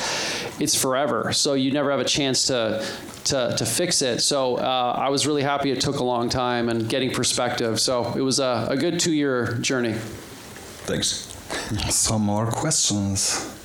it's 0.60 0.74
forever. 0.74 1.32
So 1.32 1.54
you 1.54 1.70
never 1.72 1.90
have 1.90 2.00
a 2.00 2.04
chance 2.04 2.46
to 2.46 2.84
to, 3.24 3.54
to 3.56 3.66
fix 3.66 4.00
it. 4.00 4.20
So 4.20 4.56
uh, 4.56 4.94
I 4.96 5.10
was 5.10 5.26
really 5.26 5.42
happy 5.42 5.70
it 5.70 5.80
took 5.80 5.98
a 5.98 6.04
long 6.04 6.28
time 6.28 6.68
and 6.68 6.88
getting 6.88 7.10
perspective. 7.10 7.78
So 7.78 8.14
it 8.14 8.22
was 8.22 8.38
a, 8.40 8.66
a 8.70 8.76
good 8.76 8.98
two 8.98 9.12
year 9.12 9.54
journey. 9.60 9.94
Thanks. 10.86 11.34
Some 11.90 12.22
more 12.22 12.50
questions. 12.50 13.57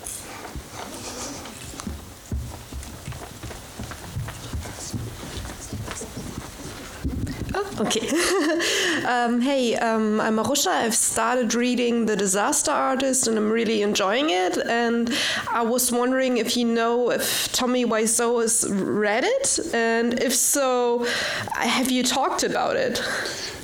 Okay. 7.83 8.07
um, 9.05 9.41
hey, 9.41 9.75
um, 9.75 10.21
I'm 10.21 10.37
Marusha. 10.37 10.71
I've 10.71 10.95
started 10.95 11.53
reading 11.53 12.05
The 12.05 12.15
Disaster 12.15 12.71
Artist 12.71 13.27
and 13.27 13.37
I'm 13.37 13.51
really 13.51 13.81
enjoying 13.81 14.29
it. 14.29 14.57
And 14.57 15.13
I 15.51 15.63
was 15.63 15.91
wondering 15.91 16.37
if 16.37 16.55
you 16.55 16.63
know 16.63 17.11
if 17.11 17.51
Tommy 17.51 17.83
Wiseau 17.83 18.41
has 18.41 18.65
read 18.71 19.25
it, 19.25 19.59
and 19.73 20.17
if 20.21 20.33
so, 20.33 21.05
have 21.51 21.91
you 21.91 22.03
talked 22.03 22.43
about 22.43 22.77
it? 22.77 23.01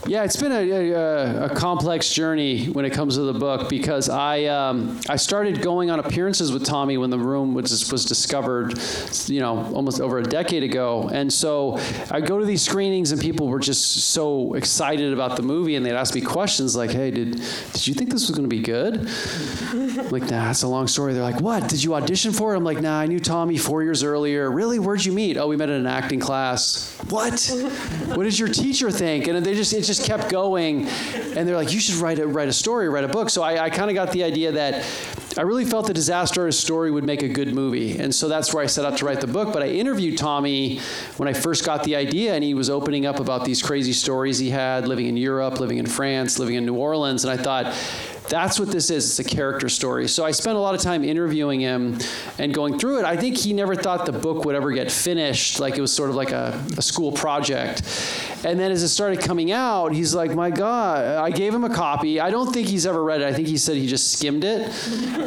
Yeah, 0.08 0.24
it's 0.24 0.38
been 0.38 0.51
a, 0.51 0.72
a, 0.72 1.46
a 1.46 1.50
complex 1.56 2.12
journey 2.12 2.65
when 2.68 2.86
it 2.86 2.91
comes 2.91 3.15
to 3.15 3.22
the 3.22 3.34
book 3.34 3.70
because 3.70 4.10
I 4.10 4.46
um, 4.46 5.00
I 5.10 5.18
started 5.18 5.62
going 5.62 5.89
on 5.91 6.00
appearances 6.00 6.51
with 6.51 6.65
Tommy 6.65 6.98
when 6.98 7.10
the 7.10 7.20
room 7.20 7.53
was 7.53 7.91
was 7.91 8.06
discovered, 8.06 8.79
you 9.27 9.39
know, 9.39 9.72
almost 9.74 10.00
over 10.01 10.20
a 10.20 10.24
decade 10.24 10.63
ago, 10.63 11.10
and 11.12 11.32
so 11.32 11.79
I 12.10 12.22
go 12.22 12.39
to 12.39 12.46
these 12.46 12.62
screenings 12.62 13.12
and 13.12 13.22
people 13.22 13.48
were 13.48 13.60
just 13.60 14.12
so 14.12 14.53
excited 14.53 15.13
about 15.13 15.36
the 15.36 15.44
movie 15.44 15.75
and 15.75 15.86
they'd 15.86 15.91
ask 15.91 16.15
me 16.15 16.22
questions 16.22 16.75
like, 16.75 16.91
"Hey, 16.91 17.12
did 17.12 17.41
did 17.74 17.88
you 17.88 17.94
think 17.94 18.10
this 18.10 18.27
was 18.27 18.38
going 18.38 18.50
to 18.50 18.56
be 18.56 18.62
good?" 18.62 19.08
I'm 19.72 20.10
like, 20.10 20.29
nah, 20.29 20.50
it's 20.50 20.63
a 20.63 20.68
long 20.68 20.88
story. 20.88 21.13
They're 21.13 21.24
like, 21.24 21.41
what? 21.41 21.68
Did 21.70 21.84
you 21.84 21.96
audition 21.96 22.32
for 22.32 22.53
it? 22.53 22.58
I'm 22.58 22.63
like, 22.63 22.82
nah, 22.82 23.00
I 23.00 23.06
knew 23.06 23.20
Tommy 23.20 23.58
four 23.58 23.84
years 23.84 24.03
earlier. 24.03 24.50
Really? 24.50 24.79
Where'd 24.79 25.03
you 25.06 25.12
meet? 25.12 25.38
Oh, 25.38 25.48
we 25.48 25.56
met 25.56 25.70
in 25.70 25.75
an 25.75 25.88
acting 25.88 26.20
class. 26.20 26.96
What? 27.10 27.39
what 28.15 28.24
did 28.24 28.38
your 28.39 28.50
teacher 28.50 28.89
think? 28.91 29.27
And 29.27 29.46
they 29.46 29.53
just 29.53 29.74
it 29.74 29.84
just 29.89 30.05
kept 30.05 30.29
going. 30.29 30.88
And 31.36 31.48
they're 31.48 31.58
like, 31.58 31.74
you 31.74 31.79
should 31.79 31.96
write 31.96 32.19
a 32.19 32.27
write 32.27 32.48
a 32.48 32.53
story, 32.53 32.88
write 32.88 33.03
a 33.03 33.10
book. 33.10 33.29
So 33.29 33.41
I, 33.43 33.65
I 33.65 33.69
kind 33.69 33.89
of 33.89 33.96
got 33.96 34.12
the 34.12 34.24
idea 34.24 34.53
that 34.53 34.86
I 35.38 35.41
really 35.41 35.65
felt 35.65 35.88
the 35.88 35.93
disaster 35.93 36.51
story 36.51 36.91
would 36.91 37.03
make 37.03 37.24
a 37.24 37.27
good 37.27 37.53
movie. 37.53 37.98
And 37.98 38.13
so 38.13 38.27
that's 38.27 38.53
where 38.53 38.63
I 38.63 38.67
set 38.67 38.86
out 38.86 38.98
to 38.98 39.05
write 39.05 39.22
the 39.22 39.27
book. 39.27 39.51
But 39.51 39.63
I 39.63 39.67
interviewed 39.67 40.17
Tommy 40.17 40.79
when 41.17 41.27
I 41.27 41.34
first 41.34 41.65
got 41.65 41.84
the 41.84 41.96
idea, 41.96 42.34
and 42.34 42.43
he 42.43 42.53
was 42.53 42.69
opening 42.69 43.05
up 43.05 43.19
about 43.19 43.46
these 43.46 43.62
crazy 43.62 43.93
stories 43.93 44.38
he 44.38 44.50
had 44.50 44.88
living 44.88 45.08
in 45.08 45.17
Europe, 45.17 45.60
living 45.60 45.77
in 45.77 45.86
France, 45.86 46.39
living 46.39 46.55
in 46.55 46.65
New 46.65 46.75
Orleans. 46.75 47.25
And 47.25 47.31
I 47.31 47.41
thought, 47.41 47.65
that's 48.29 48.59
what 48.59 48.69
this 48.69 48.89
is. 48.89 49.05
It's 49.05 49.19
a 49.19 49.36
character 49.36 49.67
story. 49.69 50.07
So 50.07 50.24
I 50.24 50.31
spent 50.31 50.55
a 50.55 50.59
lot 50.59 50.75
of 50.75 50.81
time 50.81 51.03
interviewing 51.03 51.59
him 51.59 51.98
and 52.38 52.53
going 52.53 52.77
through 52.77 53.00
it. 53.00 53.05
I 53.05 53.17
think 53.17 53.38
he 53.38 53.53
never 53.53 53.75
thought 53.75 54.05
the 54.05 54.12
book 54.12 54.45
would 54.45 54.55
ever 54.55 54.71
get 54.71 54.91
finished. 54.91 55.59
Like 55.59 55.77
it 55.77 55.81
was 55.81 55.91
sort 55.91 56.09
of 56.09 56.15
like 56.15 56.31
a, 56.31 56.63
a 56.77 56.81
school 56.81 57.12
project. 57.12 57.81
And 58.45 58.59
then 58.59 58.71
as 58.71 58.83
it 58.83 58.89
started 58.89 59.19
coming 59.19 59.51
out, 59.51 59.93
he's 59.93 60.15
like, 60.15 60.33
my 60.33 60.50
God, 60.50 61.05
I 61.05 61.29
gave 61.31 61.53
him 61.53 61.63
a 61.63 61.74
copy. 61.74 62.19
I 62.19 62.29
don't 62.29 62.53
think 62.53 62.67
he's 62.67 62.86
ever 62.86 63.03
read 63.03 63.21
it. 63.21 63.27
I 63.27 63.33
think 63.33 63.48
he 63.48 63.57
said 63.57 63.75
he 63.75 63.88
just 63.88 64.13
skimmed 64.13 64.43
it. 64.43 64.71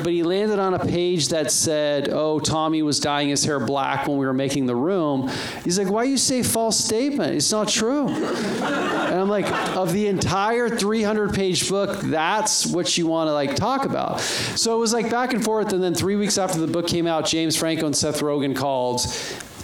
But 0.03 0.13
he 0.13 0.23
landed 0.23 0.59
on 0.59 0.75
a 0.75 0.79
page 0.79 1.29
that 1.29 1.51
said, 1.51 2.09
oh, 2.11 2.41
Tommy 2.41 2.83
was 2.83 3.01
dyeing 3.01 3.29
his 3.29 3.45
hair 3.45 3.61
black 3.61 4.07
when 4.07 4.17
we 4.17 4.25
were 4.25 4.33
making 4.33 4.67
the 4.67 4.77
room. 4.77 5.31
He's 5.65 5.79
like, 5.79 5.91
why 5.91 6.05
you 6.05 6.17
say 6.17 6.43
false 6.43 6.79
statement? 6.79 7.35
It's 7.35 7.53
not 7.53 7.69
true. 7.69 8.09
And 8.09 9.21
I'm 9.21 9.29
like, 9.29 9.51
of 9.77 9.93
the 9.93 10.07
entire 10.07 10.71
300 10.71 11.35
page 11.35 11.69
book, 11.69 12.01
that's 12.01 12.67
what 12.67 12.92
you 12.97 13.07
want 13.07 13.29
to 13.29 13.33
like 13.33 13.55
talk 13.55 13.85
about. 13.85 14.21
So 14.21 14.75
it 14.75 14.79
was 14.79 14.93
like 14.93 15.11
back 15.11 15.33
and 15.33 15.45
forth. 15.45 15.73
And 15.73 15.83
then 15.83 15.95
three 15.95 16.17
weeks 16.17 16.39
after 16.39 16.61
the 16.61 16.67
book 16.67 16.87
came 16.87 17.07
out, 17.07 17.27
James 17.27 17.57
Franco 17.57 17.87
and 17.87 17.97
Seth 17.97 18.21
Rogen 18.21 18.57
called 18.57 19.01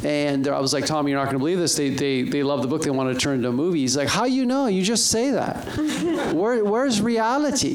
and 0.05 0.47
I 0.47 0.61
was 0.61 0.73
like, 0.73 0.87
Tom, 0.87 1.09
you're 1.09 1.19
not 1.19 1.25
going 1.25 1.35
to 1.35 1.41
believe 1.41 1.59
this. 1.59 1.75
They, 1.75 1.91
they, 1.91 2.23
they 2.23 2.43
love 2.43 2.63
the 2.63 2.69
book. 2.69 2.83
They 2.83 2.91
want 2.91 3.13
to 3.13 3.19
turn 3.19 3.35
it 3.35 3.37
into 3.37 3.49
a 3.49 3.53
movie. 3.53 3.81
He's 3.81 3.97
like, 3.97 4.09
how 4.09 4.25
you 4.25 4.47
know? 4.47 4.67
You 4.67 4.83
just 4.83 5.09
say 5.09 5.33
that. 5.33 5.65
Where, 6.35 6.65
where's 6.65 7.01
reality? 7.01 7.75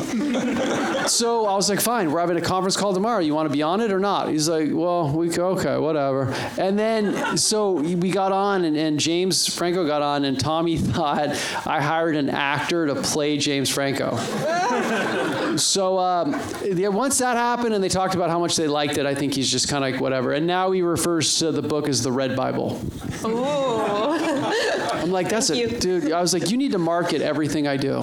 so 1.07 1.45
I 1.45 1.55
was 1.55 1.69
like, 1.69 1.81
fine. 1.81 2.11
We're 2.11 2.19
having 2.19 2.37
a 2.37 2.41
conference 2.41 2.77
call 2.77 2.93
tomorrow. 2.93 3.19
You 3.19 3.35
want 3.35 3.49
to 3.49 3.53
be 3.53 3.61
on 3.61 3.81
it 3.81 3.91
or 3.91 3.99
not? 3.99 4.29
He's 4.29 4.47
like, 4.47 4.69
well, 4.71 5.09
we 5.09 5.37
okay, 5.37 5.77
whatever. 5.77 6.33
And 6.57 6.77
then 6.77 7.37
so 7.37 7.71
we 7.71 8.11
got 8.11 8.31
on, 8.31 8.63
and, 8.63 8.77
and 8.77 8.99
James 8.99 9.53
Franco 9.53 9.85
got 9.85 10.01
on, 10.01 10.23
and 10.23 10.39
Tommy 10.39 10.77
thought 10.93 11.29
I 11.65 11.81
hired 11.81 12.15
an 12.15 12.29
actor 12.29 12.87
to 12.87 12.95
play 12.95 13.37
James 13.37 13.69
Franco. 13.69 14.11
so 15.59 15.99
um, 15.99 16.39
yeah, 16.63 16.89
once 16.89 17.17
that 17.19 17.37
happened, 17.37 17.73
and 17.73 17.83
they 17.83 17.89
talked 17.89 18.15
about 18.15 18.29
how 18.29 18.39
much 18.39 18.55
they 18.55 18.67
liked 18.67 18.97
it, 18.97 19.05
I 19.05 19.15
think 19.15 19.33
he's 19.33 19.51
just 19.51 19.69
kind 19.69 19.83
of 19.83 19.91
like 19.91 20.01
whatever. 20.01 20.33
And 20.33 20.47
now 20.47 20.71
he 20.71 20.81
refers 20.81 21.39
to 21.39 21.51
the 21.51 21.61
book 21.61 21.87
as 21.87 22.03
the 22.03 22.11
Red 22.11 22.35
Bible. 22.35 22.81
Oh. 23.23 24.91
I'm 24.93 25.11
like, 25.11 25.29
that's 25.29 25.49
Thank 25.49 25.73
it, 25.73 25.81
dude. 25.81 26.11
I 26.11 26.21
was 26.21 26.33
like, 26.33 26.49
you 26.49 26.57
need 26.57 26.71
to 26.71 26.77
market 26.77 27.21
everything 27.21 27.67
I 27.67 27.77
do. 27.77 28.01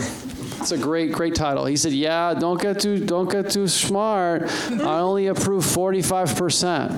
It's 0.61 0.73
a 0.73 0.79
great, 0.79 1.13
great 1.13 1.35
title. 1.35 1.65
He 1.65 1.77
said, 1.77 1.93
"Yeah, 1.93 2.35
don't 2.35 2.61
get 2.61 2.81
too, 2.81 3.05
don't 3.07 3.31
get 3.31 3.49
too 3.51 3.67
smart. 3.67 4.43
I 4.71 4.99
only 5.01 5.29
approve 5.29 5.65
45 5.65 6.37
percent." 6.37 6.93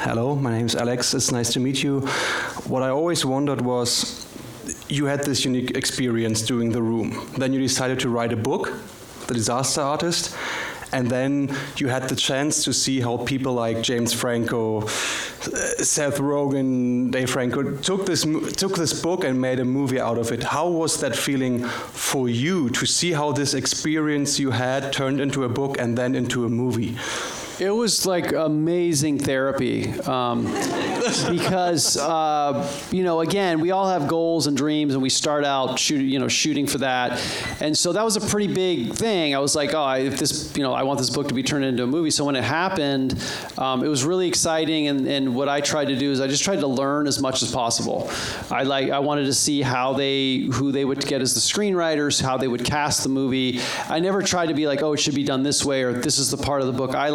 Hello, 0.00 0.34
my 0.34 0.50
name 0.50 0.64
is 0.64 0.76
Alex. 0.76 1.12
It's 1.12 1.30
nice 1.30 1.52
to 1.52 1.60
meet 1.60 1.82
you. 1.82 2.00
What 2.68 2.82
I 2.82 2.88
always 2.88 3.24
wondered 3.26 3.60
was 3.60 4.23
you 4.88 5.06
had 5.06 5.24
this 5.24 5.44
unique 5.44 5.76
experience 5.76 6.42
doing 6.42 6.70
the 6.70 6.82
room. 6.82 7.30
Then 7.36 7.52
you 7.52 7.60
decided 7.60 8.00
to 8.00 8.08
write 8.08 8.32
a 8.32 8.36
book, 8.36 8.72
The 9.26 9.34
Disaster 9.34 9.80
Artist, 9.80 10.36
and 10.94 11.10
then 11.10 11.54
you 11.76 11.88
had 11.88 12.08
the 12.08 12.14
chance 12.14 12.62
to 12.64 12.72
see 12.72 13.00
how 13.00 13.16
people 13.16 13.52
like 13.52 13.82
James 13.82 14.12
Franco, 14.12 14.86
Seth 14.86 16.18
Rogen, 16.18 17.10
Dave 17.10 17.30
Franco 17.30 17.76
took 17.78 18.06
this 18.06 18.22
took 18.56 18.76
this 18.76 19.02
book 19.02 19.24
and 19.24 19.40
made 19.40 19.58
a 19.58 19.64
movie 19.64 20.00
out 20.00 20.18
of 20.18 20.30
it. 20.30 20.44
How 20.44 20.68
was 20.68 21.00
that 21.00 21.16
feeling 21.16 21.64
for 21.64 22.28
you 22.28 22.70
to 22.70 22.86
see 22.86 23.12
how 23.12 23.32
this 23.32 23.54
experience 23.54 24.38
you 24.38 24.52
had 24.52 24.92
turned 24.92 25.20
into 25.20 25.42
a 25.42 25.48
book 25.48 25.78
and 25.78 25.98
then 25.98 26.14
into 26.14 26.44
a 26.44 26.48
movie? 26.48 26.96
It 27.60 27.70
was 27.70 28.04
like 28.04 28.32
amazing 28.32 29.18
therapy 29.20 29.88
um, 30.00 30.44
because 31.30 31.96
uh, 31.96 32.68
you 32.90 33.04
know 33.04 33.20
again 33.20 33.60
we 33.60 33.70
all 33.70 33.88
have 33.88 34.08
goals 34.08 34.48
and 34.48 34.56
dreams 34.56 34.94
and 34.94 35.02
we 35.02 35.08
start 35.08 35.44
out 35.44 35.78
shoot, 35.78 35.98
you 36.00 36.18
know 36.18 36.26
shooting 36.26 36.66
for 36.66 36.78
that 36.78 37.20
and 37.60 37.76
so 37.78 37.92
that 37.92 38.04
was 38.04 38.16
a 38.16 38.20
pretty 38.20 38.52
big 38.52 38.92
thing. 38.94 39.34
I 39.34 39.38
was 39.38 39.54
like 39.54 39.72
oh 39.72 39.82
I- 39.82 39.98
if 39.98 40.18
this 40.18 40.56
you 40.56 40.62
know 40.64 40.72
I 40.72 40.82
want 40.82 40.98
this 40.98 41.10
book 41.10 41.28
to 41.28 41.34
be 41.34 41.42
turned 41.44 41.64
into 41.64 41.84
a 41.84 41.86
movie. 41.86 42.10
So 42.10 42.24
when 42.24 42.34
it 42.34 42.42
happened, 42.42 43.22
um, 43.56 43.84
it 43.84 43.88
was 43.88 44.04
really 44.04 44.26
exciting 44.26 44.88
and, 44.88 45.06
and 45.06 45.36
what 45.36 45.48
I 45.48 45.60
tried 45.60 45.86
to 45.86 45.96
do 45.96 46.10
is 46.10 46.20
I 46.20 46.26
just 46.26 46.42
tried 46.42 46.60
to 46.60 46.66
learn 46.66 47.06
as 47.06 47.20
much 47.20 47.42
as 47.42 47.52
possible. 47.52 48.10
I 48.50 48.64
like 48.64 48.90
I 48.90 48.98
wanted 48.98 49.26
to 49.26 49.34
see 49.34 49.62
how 49.62 49.92
they 49.92 50.48
who 50.52 50.72
they 50.72 50.84
would 50.84 51.06
get 51.06 51.22
as 51.22 51.34
the 51.34 51.40
screenwriters, 51.40 52.20
how 52.20 52.36
they 52.36 52.48
would 52.48 52.64
cast 52.64 53.04
the 53.04 53.08
movie. 53.10 53.60
I 53.88 54.00
never 54.00 54.22
tried 54.22 54.46
to 54.46 54.54
be 54.54 54.66
like 54.66 54.82
oh 54.82 54.94
it 54.94 54.98
should 54.98 55.14
be 55.14 55.24
done 55.24 55.44
this 55.44 55.64
way 55.64 55.82
or 55.84 55.92
this 55.92 56.18
is 56.18 56.32
the 56.32 56.36
part 56.36 56.60
of 56.60 56.66
the 56.66 56.72
book 56.72 56.96
I 56.96 57.10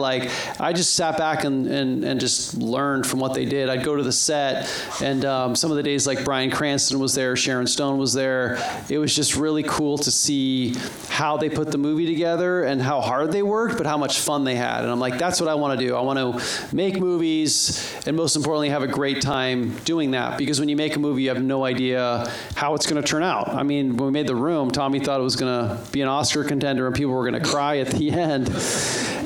I 0.60 0.74
just 0.74 0.96
sat 0.96 1.18
back 1.18 1.44
and, 1.44 1.68
and, 1.68 2.04
and 2.04 2.20
just 2.20 2.56
learned 2.56 3.06
from 3.06 3.20
what 3.20 3.34
they 3.34 3.46
did. 3.46 3.70
I'd 3.70 3.84
go 3.84 3.96
to 3.96 4.04
the 4.04 4.12
set, 4.12 4.70
and 5.02 5.26
um, 5.26 5.56
some 5.56 5.72
of 5.72 5.78
the 5.78 5.84
days, 5.84 6.08
like 6.08 6.24
Bryan 6.24 6.52
Cranston 6.52 7.00
was 7.00 7.16
there, 7.16 7.36
Sharon 7.36 7.68
Stone 7.68 7.98
was 7.98 8.14
there. 8.14 8.58
It 8.90 8.98
was 8.98 9.16
just 9.16 9.36
really 9.36 9.64
cool 9.64 9.98
to 10.00 10.12
see 10.12 10.76
how 11.08 11.38
they 11.38 11.50
put 11.50 11.72
the 11.72 11.78
movie 11.78 12.06
together 12.06 12.64
and 12.64 12.82
how 12.82 13.02
hard 13.02 13.32
they 13.32 13.44
worked, 13.44 13.78
but 13.78 13.86
how 13.86 13.98
much 13.98 14.20
fun 14.20 14.44
they 14.44 14.56
had. 14.56 14.84
And 14.84 14.92
I'm 14.92 15.00
like, 15.00 15.18
that's 15.18 15.40
what 15.42 15.50
I 15.50 15.56
want 15.56 15.80
to 15.80 15.86
do. 15.86 15.96
I 15.96 16.02
want 16.02 16.20
to 16.20 16.76
make 16.76 17.00
movies, 17.00 17.94
and 18.06 18.16
most 18.16 18.36
importantly, 18.36 18.70
have 18.70 18.84
a 18.84 18.88
great 18.88 19.22
time 19.22 19.76
doing 19.80 20.12
that. 20.12 20.38
Because 20.38 20.60
when 20.60 20.70
you 20.70 20.76
make 20.76 20.96
a 20.96 21.00
movie, 21.00 21.24
you 21.24 21.30
have 21.30 21.44
no 21.44 21.66
idea 21.66 22.32
how 22.56 22.76
it's 22.76 22.86
going 22.86 23.02
to 23.02 23.08
turn 23.08 23.24
out. 23.24 23.50
I 23.50 23.64
mean, 23.64 23.98
when 23.98 24.08
we 24.08 24.12
made 24.12 24.28
The 24.28 24.36
Room, 24.36 24.72
Tommy 24.72 25.00
thought 25.00 25.20
it 25.20 25.24
was 25.24 25.36
going 25.36 25.68
to 25.70 25.92
be 25.92 26.02
an 26.02 26.08
Oscar 26.08 26.44
contender, 26.44 26.88
and 26.88 26.96
people 26.96 27.14
were 27.14 27.30
going 27.30 27.42
to 27.42 27.50
cry 27.50 27.78
at 27.80 27.88
the 27.88 28.12
end. 28.20 28.50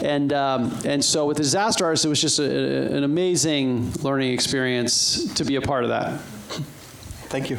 And 0.03 0.33
um, 0.33 0.77
and 0.93 1.03
so 1.03 1.25
with 1.25 1.37
the 1.37 1.43
disaster 1.43 1.85
artist, 1.85 2.05
it 2.05 2.09
was 2.09 2.21
just 2.21 2.37
a, 2.37 2.95
an 2.97 3.03
amazing 3.03 3.91
learning 4.03 4.31
experience 4.31 5.33
to 5.33 5.43
be 5.43 5.55
a 5.55 5.61
part 5.61 5.83
of 5.83 5.89
that. 5.89 6.19
Thank 7.29 7.49
you. 7.49 7.57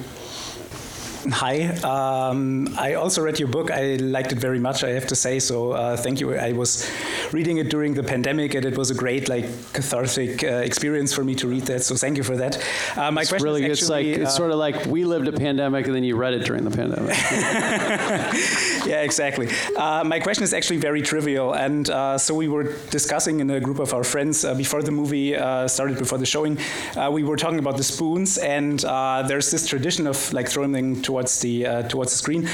Hi. 1.32 1.68
Um, 1.82 2.68
I 2.78 2.94
also 2.94 3.22
read 3.22 3.40
your 3.40 3.48
book. 3.48 3.70
I 3.70 3.96
liked 3.96 4.30
it 4.32 4.38
very 4.38 4.58
much. 4.60 4.84
I 4.84 4.90
have 4.90 5.06
to 5.08 5.16
say. 5.16 5.40
So 5.40 5.72
uh, 5.72 5.96
thank 5.96 6.20
you. 6.20 6.36
I 6.36 6.52
was 6.52 6.88
reading 7.32 7.56
it 7.56 7.70
during 7.70 7.94
the 7.94 8.02
pandemic, 8.02 8.54
and 8.54 8.64
it 8.64 8.76
was 8.76 8.90
a 8.90 8.94
great, 8.94 9.28
like, 9.28 9.46
cathartic 9.72 10.44
uh, 10.44 10.48
experience 10.70 11.12
for 11.14 11.24
me 11.24 11.34
to 11.36 11.48
read 11.48 11.62
that. 11.62 11.82
So 11.82 11.96
thank 11.96 12.16
you 12.18 12.22
for 12.22 12.36
that. 12.36 12.62
Uh, 12.96 13.10
my 13.10 13.22
It's 13.22 13.30
question 13.30 13.44
really, 13.44 13.64
is 13.64 13.80
it's 13.80 13.88
like 13.88 14.06
actually, 14.06 14.22
it's 14.22 14.34
uh, 14.34 14.36
sort 14.36 14.50
of 14.50 14.58
like 14.58 14.86
we 14.86 15.04
lived 15.04 15.26
a 15.26 15.32
pandemic, 15.32 15.86
and 15.86 15.94
then 15.96 16.04
you 16.04 16.16
read 16.16 16.34
it 16.34 16.44
during 16.44 16.64
the 16.64 16.70
pandemic. 16.70 17.16
yeah, 18.86 19.02
exactly. 19.02 19.48
Uh, 19.76 20.04
my 20.04 20.20
question 20.20 20.44
is 20.44 20.52
actually 20.52 20.78
very 20.78 21.02
trivial, 21.02 21.54
and 21.54 21.88
uh, 21.90 22.18
so 22.18 22.34
we 22.34 22.48
were 22.48 22.74
discussing 22.90 23.40
in 23.40 23.50
a 23.50 23.60
group 23.60 23.78
of 23.78 23.92
our 23.94 24.04
friends 24.04 24.44
uh, 24.44 24.54
before 24.54 24.82
the 24.82 24.90
movie 24.90 25.36
uh, 25.36 25.68
started, 25.68 25.98
before 25.98 26.18
the 26.18 26.26
showing. 26.26 26.58
Uh, 26.96 27.10
we 27.10 27.22
were 27.22 27.36
talking 27.36 27.58
about 27.58 27.76
the 27.76 27.84
spoons, 27.84 28.38
and 28.38 28.84
uh, 28.84 29.22
there's 29.26 29.50
this 29.50 29.66
tradition 29.66 30.06
of 30.06 30.32
like 30.32 30.48
throwing 30.48 30.72
them 30.72 31.02
towards 31.02 31.40
the 31.40 31.84
towards 31.88 32.12
the 32.12 32.18
screen. 32.18 32.48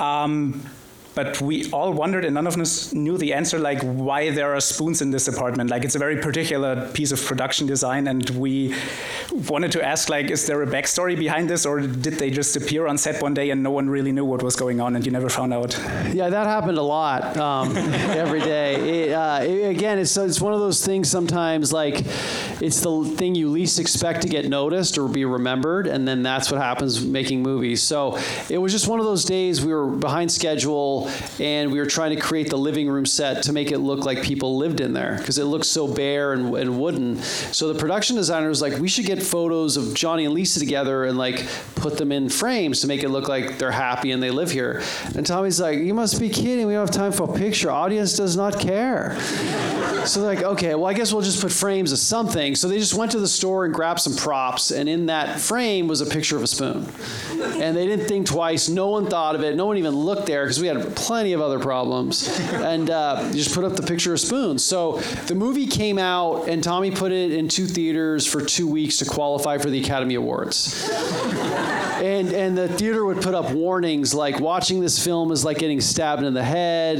Um, 0.00 0.62
but 1.14 1.40
we 1.40 1.70
all 1.72 1.92
wondered, 1.92 2.24
and 2.24 2.34
none 2.34 2.46
of 2.46 2.56
us 2.58 2.92
knew 2.92 3.18
the 3.18 3.32
answer, 3.34 3.58
like 3.58 3.80
why 3.82 4.30
there 4.30 4.54
are 4.54 4.60
spoons 4.60 5.02
in 5.02 5.10
this 5.10 5.28
apartment. 5.28 5.70
Like 5.70 5.84
it's 5.84 5.94
a 5.94 5.98
very 5.98 6.16
particular 6.16 6.88
piece 6.92 7.12
of 7.12 7.22
production 7.24 7.66
design, 7.66 8.06
and 8.08 8.28
we 8.30 8.74
wanted 9.48 9.72
to 9.72 9.84
ask, 9.84 10.08
like, 10.08 10.30
is 10.30 10.46
there 10.46 10.62
a 10.62 10.66
backstory 10.66 11.16
behind 11.18 11.50
this, 11.50 11.66
or 11.66 11.80
did 11.80 12.14
they 12.14 12.30
just 12.30 12.56
appear 12.56 12.86
on 12.86 12.96
set 12.98 13.22
one 13.22 13.34
day 13.34 13.50
and 13.50 13.62
no 13.62 13.70
one 13.70 13.88
really 13.90 14.12
knew 14.12 14.24
what 14.24 14.42
was 14.42 14.56
going 14.56 14.80
on, 14.80 14.96
and 14.96 15.04
you 15.04 15.12
never 15.12 15.28
found 15.28 15.52
out? 15.52 15.78
Yeah, 16.12 16.28
that 16.30 16.46
happened 16.46 16.78
a 16.78 16.82
lot 16.82 17.36
um, 17.36 17.76
every 17.76 18.40
day. 18.40 19.08
It, 19.08 19.12
uh, 19.12 19.40
it- 19.42 19.62
again, 19.72 19.98
it's 19.98 20.16
it's 20.16 20.40
one 20.40 20.52
of 20.52 20.60
those 20.60 20.84
things. 20.84 21.10
Sometimes, 21.10 21.72
like, 21.72 21.96
it's 22.60 22.80
the 22.80 23.04
thing 23.16 23.34
you 23.34 23.48
least 23.50 23.78
expect 23.78 24.22
to 24.22 24.28
get 24.28 24.48
noticed 24.48 24.98
or 24.98 25.08
be 25.08 25.24
remembered, 25.24 25.86
and 25.86 26.06
then 26.06 26.22
that's 26.22 26.50
what 26.50 26.60
happens 26.60 27.04
making 27.04 27.42
movies. 27.42 27.82
So 27.82 28.18
it 28.48 28.58
was 28.58 28.72
just 28.72 28.88
one 28.88 28.98
of 29.00 29.04
those 29.06 29.24
days. 29.24 29.64
We 29.64 29.72
were 29.74 29.86
behind 29.88 30.30
schedule. 30.32 31.01
And 31.40 31.72
we 31.72 31.78
were 31.78 31.86
trying 31.86 32.14
to 32.14 32.20
create 32.20 32.50
the 32.50 32.58
living 32.58 32.88
room 32.88 33.06
set 33.06 33.42
to 33.44 33.52
make 33.52 33.72
it 33.72 33.78
look 33.78 34.04
like 34.04 34.22
people 34.22 34.56
lived 34.56 34.80
in 34.80 34.92
there 34.92 35.16
because 35.18 35.38
it 35.38 35.44
looks 35.44 35.68
so 35.68 35.86
bare 35.86 36.32
and, 36.32 36.54
and 36.56 36.80
wooden. 36.80 37.16
So 37.18 37.72
the 37.72 37.78
production 37.78 38.16
designer 38.16 38.48
was 38.48 38.62
like, 38.62 38.78
we 38.78 38.88
should 38.88 39.06
get 39.06 39.22
photos 39.22 39.76
of 39.76 39.94
Johnny 39.94 40.24
and 40.24 40.34
Lisa 40.34 40.60
together 40.60 41.04
and 41.04 41.18
like 41.18 41.46
put 41.74 41.98
them 41.98 42.12
in 42.12 42.28
frames 42.28 42.80
to 42.80 42.86
make 42.86 43.02
it 43.02 43.08
look 43.08 43.28
like 43.28 43.58
they're 43.58 43.70
happy 43.70 44.10
and 44.10 44.22
they 44.22 44.30
live 44.30 44.50
here. 44.50 44.82
And 45.14 45.26
Tommy's 45.26 45.60
like, 45.60 45.78
you 45.78 45.94
must 45.94 46.20
be 46.20 46.28
kidding. 46.28 46.66
We 46.66 46.74
don't 46.74 46.86
have 46.86 46.94
time 46.94 47.12
for 47.12 47.34
a 47.34 47.38
picture. 47.38 47.70
Audience 47.70 48.16
does 48.16 48.36
not 48.36 48.58
care. 48.58 49.18
So 50.06 50.20
they're 50.20 50.34
like, 50.34 50.44
okay, 50.44 50.74
well, 50.74 50.86
I 50.86 50.94
guess 50.94 51.12
we'll 51.12 51.22
just 51.22 51.40
put 51.40 51.52
frames 51.52 51.92
of 51.92 51.98
something. 51.98 52.54
So 52.54 52.68
they 52.68 52.78
just 52.78 52.94
went 52.94 53.12
to 53.12 53.20
the 53.20 53.28
store 53.28 53.64
and 53.64 53.72
grabbed 53.72 54.00
some 54.00 54.16
props, 54.16 54.70
and 54.70 54.88
in 54.88 55.06
that 55.06 55.40
frame 55.40 55.86
was 55.86 56.00
a 56.00 56.06
picture 56.06 56.36
of 56.36 56.42
a 56.42 56.46
spoon. 56.46 56.86
And 57.30 57.76
they 57.76 57.86
didn't 57.86 58.08
think 58.08 58.26
twice. 58.26 58.68
No 58.68 58.88
one 58.88 59.06
thought 59.06 59.34
of 59.34 59.42
it. 59.42 59.56
No 59.56 59.66
one 59.66 59.76
even 59.78 59.94
looked 59.94 60.26
there 60.26 60.44
because 60.44 60.60
we 60.60 60.66
had 60.66 60.91
plenty 60.96 61.32
of 61.32 61.40
other 61.40 61.58
problems. 61.58 62.28
And 62.62 62.90
uh, 62.90 63.32
just 63.32 63.54
put 63.54 63.64
up 63.64 63.74
the 63.76 63.82
picture 63.82 64.12
of 64.12 64.20
spoons. 64.20 64.64
So 64.64 64.98
the 65.26 65.34
movie 65.34 65.66
came 65.66 65.98
out, 65.98 66.48
and 66.48 66.62
Tommy 66.62 66.90
put 66.90 67.10
it 67.10 67.32
in 67.32 67.48
two 67.48 67.66
theaters 67.66 68.26
for 68.26 68.40
two 68.40 68.68
weeks 68.68 68.98
to 68.98 69.04
qualify 69.04 69.58
for 69.58 69.68
the 69.68 69.80
Academy 69.80 70.14
Awards. 70.14 70.88
And, 72.02 72.32
and 72.32 72.58
the 72.58 72.66
theater 72.66 73.04
would 73.04 73.22
put 73.22 73.32
up 73.32 73.52
warnings 73.52 74.12
like 74.12 74.40
watching 74.40 74.80
this 74.80 75.02
film 75.02 75.30
is 75.30 75.44
like 75.44 75.58
getting 75.58 75.80
stabbed 75.80 76.24
in 76.24 76.34
the 76.34 76.42
head. 76.42 76.98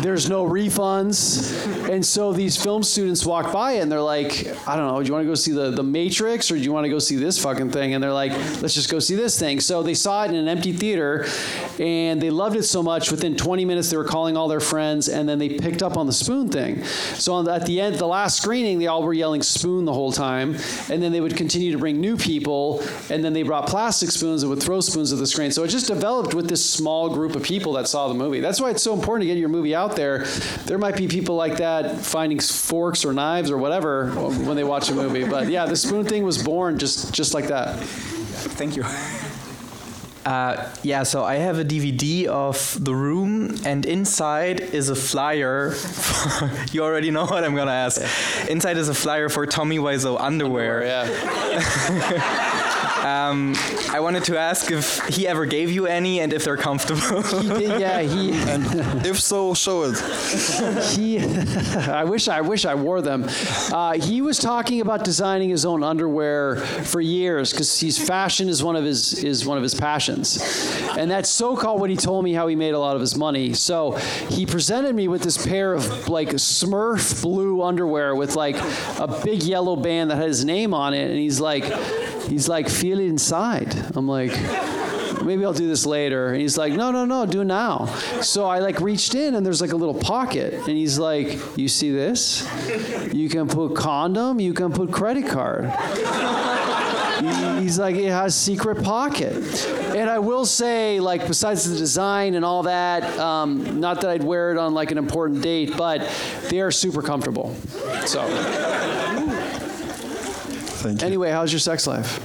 There's 0.00 0.28
no 0.28 0.44
refunds. 0.44 1.90
And 1.90 2.06
so 2.06 2.32
these 2.32 2.56
film 2.56 2.84
students 2.84 3.26
walk 3.26 3.52
by 3.52 3.72
and 3.72 3.90
they're 3.90 4.00
like, 4.00 4.46
I 4.68 4.76
don't 4.76 4.86
know, 4.86 5.02
do 5.02 5.08
you 5.08 5.12
want 5.12 5.24
to 5.24 5.28
go 5.28 5.34
see 5.34 5.50
the, 5.50 5.72
the 5.72 5.82
Matrix 5.82 6.52
or 6.52 6.54
do 6.54 6.60
you 6.60 6.72
want 6.72 6.84
to 6.84 6.88
go 6.88 7.00
see 7.00 7.16
this 7.16 7.42
fucking 7.42 7.70
thing? 7.70 7.94
And 7.94 8.04
they're 8.04 8.12
like, 8.12 8.30
let's 8.62 8.74
just 8.74 8.90
go 8.90 9.00
see 9.00 9.16
this 9.16 9.36
thing. 9.36 9.58
So 9.58 9.82
they 9.82 9.94
saw 9.94 10.22
it 10.22 10.28
in 10.28 10.36
an 10.36 10.46
empty 10.46 10.72
theater 10.72 11.26
and 11.80 12.20
they 12.20 12.30
loved 12.30 12.54
it 12.54 12.62
so 12.62 12.80
much. 12.80 13.10
Within 13.18 13.34
20 13.34 13.64
minutes, 13.64 13.90
they 13.90 13.96
were 13.96 14.04
calling 14.04 14.36
all 14.36 14.46
their 14.46 14.60
friends 14.60 15.08
and 15.08 15.28
then 15.28 15.40
they 15.40 15.48
picked 15.48 15.82
up 15.82 15.96
on 15.96 16.06
the 16.06 16.12
spoon 16.12 16.48
thing. 16.50 16.84
So 16.84 17.42
the, 17.42 17.52
at 17.52 17.66
the 17.66 17.80
end, 17.80 17.96
the 17.96 18.06
last 18.06 18.40
screening, 18.40 18.78
they 18.78 18.86
all 18.86 19.02
were 19.02 19.12
yelling 19.12 19.42
spoon 19.42 19.84
the 19.86 19.92
whole 19.92 20.12
time. 20.12 20.54
And 20.88 21.02
then 21.02 21.10
they 21.10 21.20
would 21.20 21.36
continue 21.36 21.72
to 21.72 21.78
bring 21.78 22.00
new 22.00 22.16
people 22.16 22.80
and 23.10 23.24
then 23.24 23.32
they 23.32 23.42
brought 23.42 23.66
plastic 23.66 24.12
spoons 24.12 24.44
and 24.44 24.50
would 24.50 24.62
throw 24.62 24.80
spoons 24.80 25.12
at 25.12 25.18
the 25.18 25.26
screen. 25.26 25.50
So 25.50 25.64
it 25.64 25.68
just 25.68 25.88
developed 25.88 26.32
with 26.32 26.48
this 26.48 26.64
small 26.64 27.10
group 27.10 27.34
of 27.34 27.42
people 27.42 27.72
that 27.72 27.88
saw 27.88 28.06
the 28.06 28.14
movie. 28.14 28.38
That's 28.38 28.60
why 28.60 28.70
it's 28.70 28.84
so 28.84 28.94
important 28.94 29.22
to 29.22 29.26
get 29.26 29.36
your 29.36 29.48
movie 29.48 29.74
out 29.74 29.96
there. 29.96 30.24
There 30.66 30.78
might 30.78 30.96
be 30.96 31.08
people 31.08 31.34
like 31.34 31.56
that 31.56 31.96
finding 31.96 32.38
forks 32.38 33.04
or 33.04 33.12
knives 33.12 33.50
or 33.50 33.58
whatever 33.58 34.12
when 34.12 34.54
they 34.54 34.62
watch 34.62 34.90
a 34.90 34.94
movie. 34.94 35.24
But 35.24 35.48
yeah, 35.48 35.66
the 35.66 35.74
spoon 35.74 36.04
thing 36.04 36.22
was 36.22 36.40
born 36.40 36.78
just 36.78 37.12
just 37.12 37.34
like 37.34 37.48
that. 37.48 37.80
Thank 37.80 38.76
you. 38.76 38.84
Uh, 40.28 40.68
yeah, 40.82 41.04
so 41.04 41.24
I 41.24 41.36
have 41.36 41.58
a 41.58 41.64
DVD 41.64 42.26
of 42.26 42.76
The 42.84 42.94
Room, 42.94 43.56
and 43.64 43.86
inside 43.86 44.60
is 44.60 44.90
a 44.90 44.94
flyer. 44.94 45.70
For, 45.70 46.50
you 46.70 46.84
already 46.84 47.10
know 47.10 47.24
what 47.24 47.44
I'm 47.44 47.54
gonna 47.56 47.70
ask. 47.70 47.98
Inside 48.46 48.76
is 48.76 48.90
a 48.90 48.94
flyer 48.94 49.30
for 49.30 49.46
Tommy 49.46 49.78
Wiseau 49.78 50.20
underwear. 50.20 50.84
Yeah. 50.84 52.54
Um, 53.04 53.54
I 53.90 54.00
wanted 54.00 54.24
to 54.24 54.38
ask 54.38 54.70
if 54.70 55.04
he 55.06 55.26
ever 55.26 55.46
gave 55.46 55.70
you 55.70 55.86
any 55.86 56.20
and 56.20 56.32
if 56.32 56.44
they're 56.44 56.56
comfortable. 56.56 57.22
He 57.22 57.48
did, 57.48 57.80
yeah, 57.80 58.00
he 58.00 58.30
If 59.08 59.20
so, 59.20 59.54
show 59.54 59.84
it. 59.84 59.96
he 60.96 61.18
I 61.88 62.04
wish 62.04 62.28
I 62.28 62.40
wish 62.40 62.64
I 62.64 62.74
wore 62.74 63.00
them. 63.02 63.24
Uh, 63.72 63.92
he 63.94 64.20
was 64.20 64.38
talking 64.38 64.80
about 64.80 65.04
designing 65.04 65.50
his 65.50 65.64
own 65.64 65.82
underwear 65.82 66.56
for 66.56 67.00
years 67.00 67.50
because 67.52 67.78
he's 67.78 67.98
fashion 68.04 68.48
is 68.48 68.62
one 68.62 68.76
of 68.76 68.84
his 68.84 69.22
is 69.24 69.46
one 69.46 69.56
of 69.56 69.62
his 69.62 69.74
passions, 69.74 70.38
and 70.96 71.10
that's 71.10 71.28
so 71.30 71.56
called 71.56 71.80
what 71.80 71.90
he 71.90 71.96
told 71.96 72.24
me 72.24 72.32
how 72.32 72.46
he 72.46 72.56
made 72.56 72.74
a 72.74 72.78
lot 72.78 72.94
of 72.94 73.00
his 73.00 73.16
money. 73.16 73.52
So 73.54 73.92
he 74.28 74.46
presented 74.46 74.94
me 74.94 75.08
with 75.08 75.22
this 75.22 75.44
pair 75.46 75.74
of 75.74 76.08
like 76.08 76.28
Smurf 76.30 77.22
blue 77.22 77.62
underwear 77.62 78.14
with 78.14 78.34
like 78.36 78.56
a 78.98 79.20
big 79.24 79.42
yellow 79.42 79.76
band 79.76 80.10
that 80.10 80.16
had 80.16 80.28
his 80.28 80.44
name 80.44 80.74
on 80.74 80.94
it, 80.94 81.10
and 81.10 81.18
he's 81.18 81.40
like 81.40 81.64
he's 82.28 82.48
like 82.48 82.68
feel 82.88 83.00
it 83.00 83.08
inside. 83.08 83.74
I'm 83.96 84.08
like 84.08 84.32
maybe 85.22 85.44
I'll 85.44 85.52
do 85.52 85.66
this 85.66 85.84
later. 85.84 86.28
And 86.28 86.40
he's 86.40 86.56
like, 86.56 86.72
no, 86.72 86.90
no, 86.90 87.04
no, 87.04 87.26
do 87.26 87.44
now. 87.44 87.86
So 88.22 88.46
I 88.46 88.60
like 88.60 88.80
reached 88.80 89.14
in 89.14 89.34
and 89.34 89.44
there's 89.44 89.60
like 89.60 89.72
a 89.72 89.76
little 89.76 89.94
pocket. 89.94 90.54
And 90.54 90.68
he's 90.68 90.98
like, 90.98 91.38
you 91.58 91.68
see 91.68 91.90
this? 91.90 92.48
You 93.12 93.28
can 93.28 93.46
put 93.46 93.74
condom, 93.74 94.40
you 94.40 94.54
can 94.54 94.72
put 94.72 94.90
credit 94.90 95.26
card. 95.26 95.70
He's 97.60 97.78
like, 97.78 97.96
it 97.96 98.08
has 98.08 98.34
secret 98.34 98.82
pocket. 98.82 99.66
And 99.94 100.08
I 100.08 100.20
will 100.20 100.46
say, 100.46 101.00
like, 101.00 101.26
besides 101.26 101.68
the 101.68 101.76
design 101.76 102.34
and 102.34 102.44
all 102.44 102.62
that, 102.62 103.02
um, 103.18 103.80
not 103.80 104.00
that 104.00 104.10
I'd 104.10 104.24
wear 104.24 104.52
it 104.52 104.56
on 104.56 104.72
like 104.72 104.92
an 104.92 104.98
important 104.98 105.42
date, 105.42 105.76
but 105.76 106.08
they 106.48 106.60
are 106.60 106.70
super 106.70 107.02
comfortable. 107.02 107.54
So 108.06 108.24
Thank 110.78 111.00
you. 111.00 111.06
anyway, 111.06 111.30
how's 111.30 111.52
your 111.52 111.58
sex 111.58 111.86
life? 111.86 112.20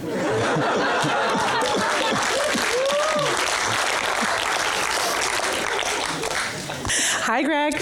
Hi, 7.26 7.42
Greg. 7.42 7.74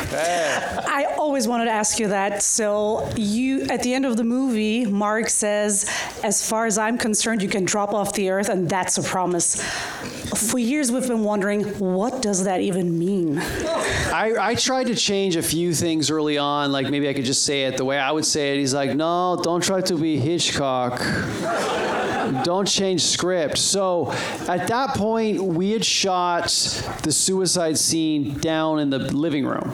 I 0.87 1.15
always 1.17 1.45
wanted 1.45 1.65
to 1.65 1.71
ask 1.71 1.99
you 1.99 2.07
that. 2.07 2.41
So, 2.41 3.09
you 3.17 3.63
at 3.63 3.83
the 3.83 3.93
end 3.93 4.05
of 4.05 4.15
the 4.15 4.23
movie, 4.23 4.85
Mark 4.85 5.29
says, 5.29 5.85
"As 6.23 6.47
far 6.47 6.65
as 6.65 6.77
I'm 6.77 6.97
concerned, 6.97 7.41
you 7.41 7.49
can 7.49 7.65
drop 7.65 7.93
off 7.93 8.13
the 8.13 8.29
earth, 8.29 8.47
and 8.47 8.69
that's 8.69 8.97
a 8.97 9.03
promise." 9.03 9.61
For 10.35 10.57
years, 10.59 10.91
we've 10.91 11.07
been 11.07 11.23
wondering, 11.23 11.63
what 11.79 12.21
does 12.21 12.45
that 12.45 12.61
even 12.61 12.97
mean? 12.97 13.39
I, 13.39 14.35
I 14.39 14.55
tried 14.55 14.87
to 14.87 14.95
change 14.95 15.35
a 15.35 15.43
few 15.43 15.73
things 15.73 16.09
early 16.09 16.37
on, 16.37 16.71
like 16.71 16.89
maybe 16.89 17.09
I 17.09 17.13
could 17.13 17.25
just 17.25 17.43
say 17.43 17.63
it 17.63 17.77
the 17.77 17.85
way 17.85 17.97
I 17.99 18.11
would 18.11 18.25
say 18.25 18.53
it. 18.53 18.59
He's 18.59 18.73
like, 18.73 18.95
no, 18.95 19.39
don't 19.41 19.63
try 19.63 19.81
to 19.81 19.95
be 19.95 20.17
Hitchcock. 20.17 20.99
don't 22.43 22.67
change 22.67 23.03
script. 23.03 23.57
So 23.57 24.11
at 24.47 24.67
that 24.67 24.95
point, 24.95 25.43
we 25.43 25.71
had 25.71 25.83
shot 25.83 26.45
the 27.03 27.11
suicide 27.11 27.77
scene 27.77 28.37
down 28.39 28.79
in 28.79 28.89
the 28.89 28.99
living 28.99 29.45
room. 29.45 29.73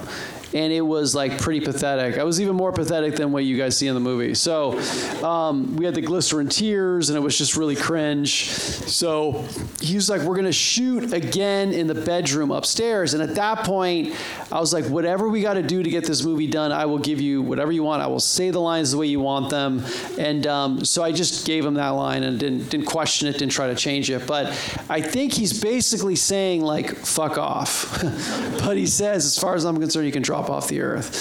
And 0.53 0.71
it 0.71 0.81
was 0.81 1.13
like 1.13 1.37
pretty 1.39 1.59
pathetic. 1.59 2.17
I 2.17 2.23
was 2.23 2.39
even 2.39 2.55
more 2.55 2.71
pathetic 2.71 3.15
than 3.15 3.31
what 3.31 3.43
you 3.43 3.57
guys 3.57 3.77
see 3.77 3.87
in 3.87 3.93
the 3.93 3.99
movie. 3.99 4.33
So 4.33 4.79
um, 5.23 5.75
we 5.75 5.85
had 5.85 5.95
the 5.95 6.01
glycerin 6.01 6.47
tears, 6.47 7.09
and 7.09 7.17
it 7.17 7.21
was 7.21 7.37
just 7.37 7.57
really 7.57 7.75
cringe. 7.75 8.45
So 8.45 9.43
he 9.81 9.95
was 9.95 10.09
like, 10.09 10.21
"We're 10.21 10.35
gonna 10.35 10.51
shoot 10.51 11.13
again 11.13 11.73
in 11.73 11.87
the 11.87 11.95
bedroom 11.95 12.51
upstairs." 12.51 13.13
And 13.13 13.21
at 13.21 13.35
that 13.35 13.65
point, 13.65 14.15
I 14.51 14.59
was 14.59 14.73
like, 14.73 14.85
"Whatever 14.85 15.27
we 15.29 15.41
got 15.41 15.55
to 15.55 15.63
do 15.63 15.83
to 15.83 15.89
get 15.89 16.05
this 16.05 16.23
movie 16.23 16.47
done, 16.47 16.71
I 16.71 16.85
will 16.85 16.99
give 16.99 17.19
you 17.19 17.41
whatever 17.41 17.71
you 17.71 17.83
want. 17.83 18.01
I 18.01 18.07
will 18.07 18.19
say 18.19 18.49
the 18.49 18.59
lines 18.59 18.91
the 18.91 18.97
way 18.97 19.07
you 19.07 19.19
want 19.19 19.49
them." 19.49 19.83
And 20.17 20.47
um, 20.47 20.85
so 20.85 21.03
I 21.03 21.11
just 21.11 21.45
gave 21.45 21.65
him 21.65 21.73
that 21.75 21.89
line 21.89 22.23
and 22.23 22.39
didn't 22.39 22.69
didn't 22.69 22.85
question 22.85 23.27
it, 23.27 23.33
didn't 23.33 23.51
try 23.51 23.67
to 23.67 23.75
change 23.75 24.09
it. 24.09 24.25
But 24.25 24.47
I 24.89 25.01
think 25.01 25.33
he's 25.33 25.59
basically 25.61 26.15
saying 26.15 26.61
like, 26.61 26.95
"Fuck 26.95 27.37
off." 27.37 28.01
but 28.63 28.77
he 28.77 28.85
says, 28.85 29.25
as 29.25 29.37
far 29.37 29.55
as 29.55 29.65
I'm 29.65 29.79
concerned, 29.79 30.05
you 30.05 30.11
can 30.11 30.21
drop 30.21 30.36
off 30.49 30.67
the 30.67 30.81
earth. 30.81 31.13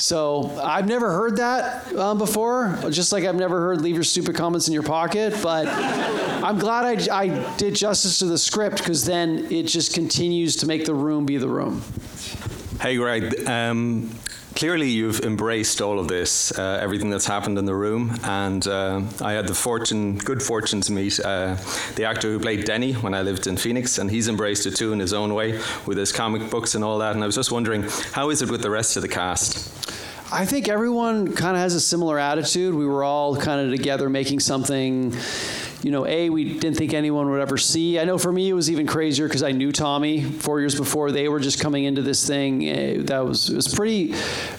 So 0.00 0.58
I've 0.62 0.88
never 0.88 1.12
heard 1.12 1.36
that 1.36 1.94
um, 1.96 2.18
before. 2.18 2.78
Just 2.90 3.12
like 3.12 3.24
I've 3.24 3.36
never 3.36 3.60
heard 3.60 3.80
"leave 3.80 3.94
your 3.94 4.04
stupid 4.04 4.34
comments 4.34 4.66
in 4.68 4.74
your 4.74 4.82
pocket." 4.82 5.34
But 5.42 5.68
I'm 5.68 6.58
glad 6.58 7.08
I, 7.08 7.20
I 7.22 7.56
did 7.56 7.74
justice 7.74 8.18
to 8.18 8.26
the 8.26 8.38
script 8.38 8.78
because 8.78 9.04
then 9.04 9.46
it 9.50 9.64
just 9.64 9.94
continues 9.94 10.56
to 10.56 10.66
make 10.66 10.84
the 10.84 10.94
room 10.94 11.26
be 11.26 11.36
the 11.36 11.48
room. 11.48 11.82
Hey, 12.80 12.96
Greg. 12.96 13.46
Um, 13.46 14.10
clearly, 14.54 14.88
you've 14.88 15.20
embraced 15.20 15.80
all 15.80 15.98
of 15.98 16.08
this, 16.08 16.56
uh, 16.58 16.78
everything 16.80 17.10
that's 17.10 17.26
happened 17.26 17.58
in 17.58 17.64
the 17.64 17.74
room, 17.74 18.18
and 18.24 18.66
uh, 18.66 19.02
I 19.20 19.32
had 19.32 19.46
the 19.46 19.54
fortune, 19.54 20.18
good 20.18 20.42
fortune, 20.42 20.80
to 20.82 20.92
meet 20.92 21.18
uh, 21.20 21.56
the 21.96 22.04
actor 22.04 22.28
who 22.30 22.38
played 22.38 22.64
Denny 22.64 22.92
when 22.92 23.14
I 23.14 23.22
lived 23.22 23.46
in 23.46 23.56
Phoenix, 23.56 23.98
and 23.98 24.10
he's 24.10 24.28
embraced 24.28 24.66
it 24.66 24.76
too 24.76 24.92
in 24.92 24.98
his 24.98 25.12
own 25.12 25.34
way 25.34 25.60
with 25.86 25.98
his 25.98 26.12
comic 26.12 26.50
books 26.50 26.74
and 26.74 26.84
all 26.84 26.98
that. 26.98 27.14
And 27.14 27.22
I 27.22 27.26
was 27.26 27.34
just 27.34 27.52
wondering, 27.52 27.84
how 28.12 28.30
is 28.30 28.42
it 28.42 28.50
with 28.50 28.62
the 28.62 28.70
rest 28.70 28.96
of 28.96 29.02
the 29.02 29.08
cast? 29.08 29.68
I 30.32 30.46
think 30.46 30.66
everyone 30.68 31.34
kind 31.34 31.56
of 31.56 31.62
has 31.62 31.74
a 31.74 31.80
similar 31.80 32.18
attitude. 32.18 32.74
We 32.74 32.86
were 32.86 33.04
all 33.04 33.36
kind 33.36 33.60
of 33.60 33.76
together 33.76 34.08
making 34.08 34.40
something, 34.40 35.14
you 35.82 35.90
know, 35.90 36.06
A, 36.06 36.30
we 36.30 36.44
didn't 36.58 36.76
think 36.76 36.94
anyone 36.94 37.28
would 37.30 37.40
ever 37.40 37.58
see. 37.58 37.98
I 37.98 38.04
know 38.04 38.18
for 38.18 38.32
me 38.32 38.48
it 38.48 38.54
was 38.54 38.70
even 38.70 38.86
crazier 38.86 39.26
because 39.28 39.42
I 39.42 39.52
knew 39.52 39.72
Tommy 39.72 40.22
four 40.22 40.60
years 40.60 40.74
before. 40.74 41.10
They 41.12 41.28
were 41.28 41.40
just 41.40 41.60
coming 41.60 41.84
into 41.84 42.02
this 42.02 42.26
thing. 42.26 42.68
eh, 42.68 42.96
That 43.02 43.24
was, 43.26 43.50
it 43.50 43.56
was 43.56 43.72
pretty, 43.74 44.14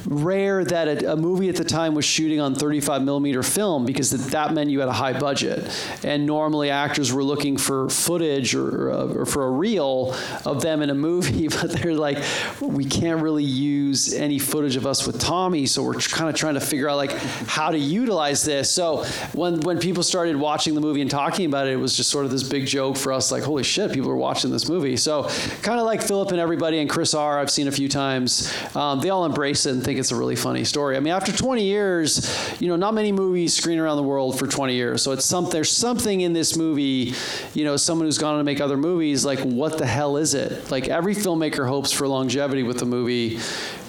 rare 0.05 0.63
that 0.65 0.87
a, 1.03 1.13
a 1.13 1.15
movie 1.15 1.49
at 1.49 1.55
the 1.55 1.63
time 1.63 1.95
was 1.95 2.05
shooting 2.05 2.39
on 2.39 2.55
35 2.55 3.03
millimeter 3.03 3.43
film 3.43 3.85
because 3.85 4.11
that, 4.11 4.31
that 4.31 4.53
meant 4.53 4.69
you 4.69 4.79
had 4.79 4.89
a 4.89 4.93
high 4.93 5.17
budget. 5.17 5.69
And 6.03 6.25
normally 6.25 6.69
actors 6.69 7.13
were 7.13 7.23
looking 7.23 7.57
for 7.57 7.89
footage 7.89 8.53
or, 8.55 8.91
uh, 8.91 9.07
or 9.13 9.25
for 9.25 9.45
a 9.45 9.49
reel 9.49 10.15
of 10.45 10.61
them 10.61 10.81
in 10.81 10.89
a 10.89 10.95
movie, 10.95 11.47
but 11.61 11.71
they're 11.71 11.93
like, 11.95 12.17
we 12.59 12.85
can't 12.85 13.21
really 13.21 13.43
use 13.43 14.13
any 14.13 14.39
footage 14.39 14.75
of 14.75 14.85
us 14.85 15.05
with 15.07 15.19
Tommy, 15.19 15.65
so 15.65 15.83
we're 15.83 15.93
kind 15.95 16.29
of 16.29 16.35
trying 16.35 16.55
to 16.55 16.59
figure 16.61 16.89
out 16.89 16.97
like 16.97 17.11
how 17.11 17.71
to 17.71 17.77
utilize 17.77 18.43
this. 18.43 18.69
So 18.71 19.03
when 19.33 19.61
when 19.61 19.79
people 19.79 20.03
started 20.03 20.35
watching 20.35 20.75
the 20.75 20.81
movie 20.81 21.01
and 21.01 21.09
talking 21.13 21.45
about 21.45 21.67
it, 21.67 21.73
it 21.73 21.77
was 21.77 21.95
just 21.95 22.09
sort 22.09 22.25
of 22.25 22.31
this 22.31 22.41
big 22.41 22.65
joke 22.65 22.97
for 22.97 23.13
us, 23.13 23.31
like, 23.31 23.43
holy 23.43 23.63
shit, 23.63 23.93
people 23.93 24.09
are 24.09 24.17
watching 24.17 24.49
this 24.49 24.67
movie. 24.67 24.97
So 24.97 25.29
kind 25.61 25.79
of 25.79 25.85
like 25.85 26.01
Philip 26.01 26.31
and 26.31 26.39
everybody 26.39 26.79
and 26.79 26.89
Chris 26.89 27.13
R. 27.13 27.37
I've 27.37 27.51
seen 27.51 27.67
a 27.67 27.71
few 27.71 27.87
times. 27.87 28.51
Um, 28.75 28.99
they 28.99 29.09
all 29.09 29.23
embrace 29.23 29.67
it 29.67 29.73
and 29.73 29.83
think 29.83 29.99
it's 29.99 30.11
a 30.11 30.15
really 30.15 30.35
funny 30.35 30.63
story. 30.63 30.97
I 30.97 30.99
mean, 30.99 31.13
after 31.13 31.31
20 31.31 31.63
years, 31.63 32.27
you 32.59 32.67
know, 32.67 32.75
not 32.75 32.95
many 32.95 33.11
movies 33.11 33.53
screen 33.53 33.77
around 33.77 33.97
the 33.97 34.03
world 34.03 34.39
for 34.39 34.47
20 34.47 34.73
years. 34.73 35.03
So 35.03 35.11
it's 35.11 35.25
some 35.25 35.49
there's 35.51 35.71
something 35.71 36.21
in 36.21 36.33
this 36.33 36.57
movie, 36.57 37.13
you 37.53 37.63
know, 37.63 37.77
someone 37.77 38.07
who's 38.07 38.17
gone 38.17 38.33
on 38.33 38.39
to 38.39 38.43
make 38.43 38.59
other 38.59 38.77
movies, 38.77 39.23
like 39.23 39.39
what 39.41 39.77
the 39.77 39.85
hell 39.85 40.17
is 40.17 40.33
it? 40.33 40.71
Like 40.71 40.87
every 40.87 41.13
filmmaker 41.13 41.67
hopes 41.67 41.91
for 41.91 42.07
longevity 42.07 42.63
with 42.63 42.79
the 42.79 42.85
movie. 42.85 43.39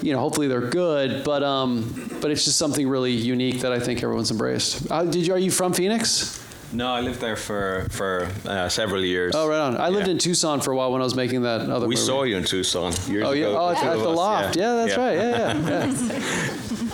You 0.02 0.12
know, 0.12 0.20
hopefully 0.20 0.48
they're 0.48 0.68
good, 0.68 1.24
but 1.24 1.42
um, 1.42 2.10
but 2.20 2.30
it's 2.30 2.44
just 2.44 2.58
something 2.58 2.86
really 2.86 3.12
unique 3.12 3.60
that 3.60 3.72
I 3.72 3.80
think 3.80 4.02
everyone's 4.02 4.30
embraced. 4.30 4.90
Uh, 4.90 5.04
did 5.04 5.26
you? 5.26 5.32
Are 5.32 5.38
you 5.38 5.50
from 5.50 5.72
Phoenix? 5.72 6.44
No, 6.74 6.88
I 6.92 7.00
lived 7.02 7.20
there 7.20 7.36
for 7.36 7.86
for 7.90 8.28
uh, 8.46 8.68
several 8.68 9.02
years. 9.04 9.32
Oh, 9.34 9.48
right 9.48 9.60
on. 9.60 9.76
I 9.76 9.88
lived 9.90 10.06
Yeah. 10.08 10.12
in 10.12 10.18
Tucson 10.18 10.60
for 10.60 10.72
a 10.72 10.76
while 10.76 10.90
when 10.92 11.00
I 11.00 11.04
was 11.04 11.14
making 11.14 11.42
that 11.42 11.60
other 11.70 11.86
We 11.86 11.94
movie. 11.94 12.06
saw 12.06 12.24
you 12.24 12.36
in 12.36 12.44
Tucson 12.44 12.92
years 13.08 13.24
Oh 13.26 13.32
yeah. 13.32 13.46
ago. 13.46 13.58
Oh, 13.60 13.70
at, 13.70 13.80
two 13.80 13.86
at 13.86 13.96
of 13.96 14.02
the 14.02 14.10
us, 14.10 14.16
loft. 14.16 14.56
Yeah, 14.56 14.74
that's 14.74 14.96
right. 14.96 15.16
Yeah, 15.16 15.58
yeah. 15.68 15.86
yeah. 15.86 16.90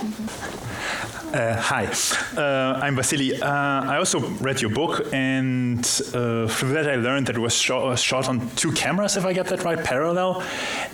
Uh, 1.33 1.55
hi, 1.55 1.85
uh, 2.35 2.77
I'm 2.83 2.97
Vasily. 2.97 3.41
Uh, 3.41 3.47
I 3.49 3.95
also 3.99 4.19
read 4.41 4.59
your 4.59 4.69
book, 4.69 5.07
and 5.13 5.79
uh, 6.13 6.45
through 6.47 6.73
that 6.73 6.89
I 6.89 6.95
learned 6.95 7.27
that 7.27 7.37
it 7.37 7.39
was 7.39 7.55
shot, 7.55 7.97
shot 7.97 8.27
on 8.27 8.49
two 8.57 8.73
cameras, 8.73 9.15
if 9.15 9.23
I 9.23 9.31
get 9.31 9.47
that 9.47 9.63
right, 9.63 9.81
parallel. 9.81 10.43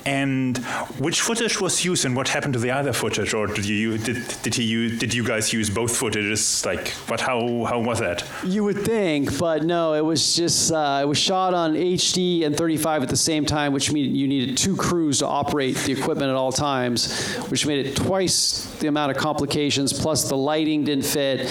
And 0.06 0.60
which 1.00 1.22
footage 1.22 1.60
was 1.60 1.84
used, 1.84 2.06
and 2.06 2.16
what 2.16 2.28
happened 2.28 2.54
to 2.54 2.60
the 2.60 2.70
other 2.70 2.94
footage, 2.94 3.34
or 3.34 3.48
did 3.48 3.66
you 3.66 3.98
did 3.98 4.28
did 4.44 4.54
he 4.54 4.96
did 4.96 5.12
you 5.12 5.24
guys 5.24 5.52
use 5.54 5.72
both 5.72 6.00
footages? 6.00 6.64
Like, 6.64 6.90
what 7.10 7.20
how 7.20 7.66
how 7.66 7.80
was 7.80 7.98
that? 8.00 8.24
You 8.44 8.64
would 8.64 8.84
think, 8.84 9.40
but 9.40 9.64
no, 9.64 9.96
it 9.96 10.06
was 10.06 10.36
just 10.36 10.72
uh, 10.72 11.00
it 11.02 11.08
was 11.08 11.18
shot 11.18 11.56
on 11.56 11.74
HD 11.74 12.46
and 12.46 12.56
35 12.56 13.02
at 13.02 13.10
the 13.10 13.18
same 13.18 13.44
time, 13.44 13.74
which 13.74 13.92
means 13.92 14.16
you 14.16 14.28
needed 14.28 14.56
two 14.56 14.76
crews 14.76 15.18
to 15.20 15.26
operate 15.26 15.78
the 15.78 15.94
equipment 15.94 16.30
at 16.30 16.36
all 16.36 16.52
times, 16.52 17.26
which 17.50 17.66
made 17.66 17.88
it 17.88 17.96
twice 17.96 18.66
the 18.82 18.88
amount 18.88 19.10
of 19.10 19.18
complications. 19.18 19.94
Plus, 19.94 20.27
the 20.30 20.38
lighting 20.38 20.84
didn't 20.84 21.06
fit, 21.06 21.42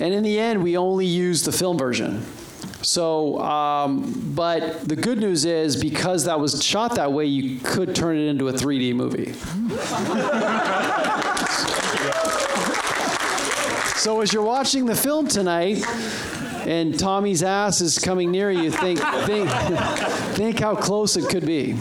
and 0.00 0.14
in 0.14 0.22
the 0.22 0.38
end, 0.38 0.62
we 0.62 0.76
only 0.76 1.06
used 1.06 1.44
the 1.44 1.52
film 1.52 1.78
version. 1.78 2.24
So, 2.82 3.38
um, 3.40 4.32
but 4.34 4.86
the 4.86 4.96
good 4.96 5.18
news 5.18 5.46
is 5.46 5.76
because 5.82 6.24
that 6.24 6.38
was 6.38 6.62
shot 6.62 6.96
that 6.96 7.12
way, 7.12 7.24
you 7.24 7.58
could 7.60 7.94
turn 7.94 8.18
it 8.18 8.28
into 8.28 8.48
a 8.48 8.52
3D 8.52 8.94
movie. 8.94 9.32
So 13.96 14.20
as 14.20 14.34
you're 14.34 14.42
watching 14.42 14.84
the 14.84 14.94
film 14.94 15.28
tonight, 15.28 15.82
and 16.66 16.98
Tommy's 16.98 17.42
ass 17.42 17.80
is 17.80 17.98
coming 17.98 18.30
near 18.30 18.50
you, 18.50 18.70
think 18.70 18.98
think 19.00 19.48
think 20.34 20.60
how 20.60 20.74
close 20.74 21.16
it 21.16 21.30
could 21.30 21.46
be. 21.46 21.72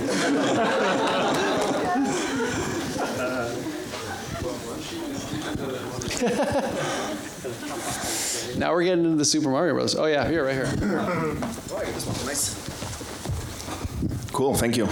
Now 8.58 8.74
we're 8.74 8.84
getting 8.84 9.06
into 9.06 9.18
the 9.18 9.26
Super 9.26 9.50
Mario 9.50 9.74
Bros. 9.74 9.96
Oh 9.96 10.06
yeah, 10.06 10.28
here, 10.28 10.46
right 10.46 10.54
here. 10.56 10.66
Cool, 14.34 14.56
thank 14.56 14.76
you. 14.78 14.88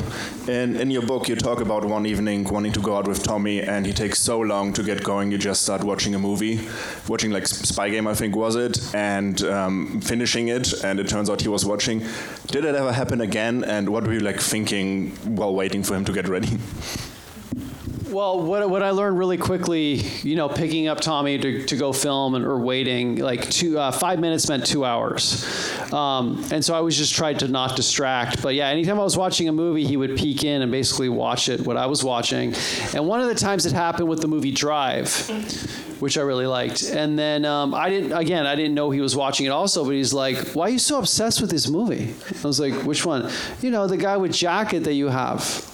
In, 0.48 0.76
in 0.76 0.92
your 0.92 1.02
book, 1.02 1.28
you 1.28 1.36
talk 1.36 1.62
about 1.62 1.84
one 1.84 2.06
evening 2.06 2.44
wanting 2.44 2.74
to 2.74 2.80
go 2.80 2.96
out 2.96 3.08
with 3.08 3.24
Tommy, 3.24 3.60
and 3.62 3.88
he 3.88 3.92
takes 3.92 4.20
so 4.20 4.40
long 4.40 4.72
to 4.74 4.84
get 4.84 5.04
going. 5.04 5.32
You 5.32 5.40
just 5.40 5.64
start 5.64 5.84
watching 5.84 6.14
a 6.14 6.20
movie, 6.20 6.60
watching 7.08 7.32
like 7.32 7.48
Spy 7.48 7.90
Game, 7.90 8.06
I 8.06 8.14
think 8.14 8.36
was 8.36 8.56
it, 8.56 8.94
and 8.94 9.42
um, 9.44 10.00
finishing 10.02 10.50
it. 10.50 10.84
And 10.84 11.00
it 11.00 11.10
turns 11.10 11.28
out 11.28 11.42
he 11.42 11.48
was 11.48 11.66
watching. 11.66 12.06
Did 12.48 12.66
it 12.66 12.76
ever 12.76 12.92
happen 12.92 13.20
again? 13.22 13.64
And 13.64 13.90
what 13.90 14.06
were 14.06 14.14
you 14.14 14.20
like 14.20 14.40
thinking 14.40 15.10
while 15.36 15.56
waiting 15.56 15.82
for 15.82 15.96
him 15.96 16.06
to 16.06 16.14
get 16.14 16.28
ready? 16.28 16.50
Well, 18.12 18.42
what, 18.42 18.70
what 18.70 18.84
I 18.84 18.90
learned 18.90 19.18
really 19.18 19.38
quickly, 19.38 19.94
you 20.24 20.36
know, 20.36 20.50
picking 20.50 20.90
up 20.90 21.00
Tommy 21.00 21.38
to, 21.38 21.66
to 21.66 21.78
go 21.78 21.94
film 21.94 22.36
and, 22.36 22.44
or 22.44 22.60
waiting, 22.60 23.16
like 23.16 23.50
two, 23.50 23.80
uh, 23.80 23.92
five 23.92 24.20
minutes 24.20 24.50
meant 24.50 24.66
two 24.66 24.84
hours. 24.84 25.48
Um, 25.94 26.44
and 26.52 26.64
so 26.64 26.76
I 26.76 26.82
was 26.82 26.98
just 26.98 27.16
tried 27.16 27.40
to 27.40 27.48
not 27.48 27.78
distract. 27.78 28.44
But 28.44 28.56
yeah, 28.56 28.68
anytime 28.68 29.00
I 29.00 29.04
was 29.04 29.16
watching 29.16 29.48
a 29.48 29.54
movie, 29.54 29.86
he 29.86 29.96
would 29.96 30.18
peek 30.18 30.44
in 30.44 30.62
and 30.62 30.70
basically 30.70 31.08
watch 31.08 31.48
it, 31.48 31.62
what 31.62 31.78
I 31.78 31.86
was 31.86 32.04
watching. 32.04 32.54
And 32.94 33.08
one 33.08 33.22
of 33.22 33.30
the 33.30 33.36
times 33.36 33.66
it 33.66 33.72
happened 33.72 34.10
with 34.10 34.20
the 34.20 34.28
movie 34.28 34.52
Drive, 34.52 35.16
which 36.02 36.18
I 36.18 36.22
really 36.22 36.48
liked. 36.48 36.84
And 36.84 37.18
then 37.18 37.46
um, 37.46 37.74
I 37.74 37.90
didn't, 37.90 38.12
again, 38.12 38.46
I 38.46 38.56
didn't 38.56 38.74
know 38.74 38.92
he 38.92 39.00
was 39.00 39.16
watching 39.16 39.46
it 39.46 39.52
also, 39.52 39.86
but 39.86 39.92
he's 39.92 40.14
like, 40.14 40.50
why 40.50 40.66
are 40.66 40.72
you 40.72 40.80
so 40.80 41.00
obsessed 41.00 41.40
with 41.40 41.50
this 41.50 41.70
movie? 41.70 42.14
I 42.44 42.46
was 42.46 42.60
like, 42.60 42.74
which 42.84 43.06
one? 43.06 43.32
You 43.62 43.72
know, 43.72 43.88
the 43.88 43.96
guy 43.96 44.18
with 44.18 44.34
jacket 44.34 44.82
that 44.82 44.96
you 44.96 45.08
have. 45.08 45.71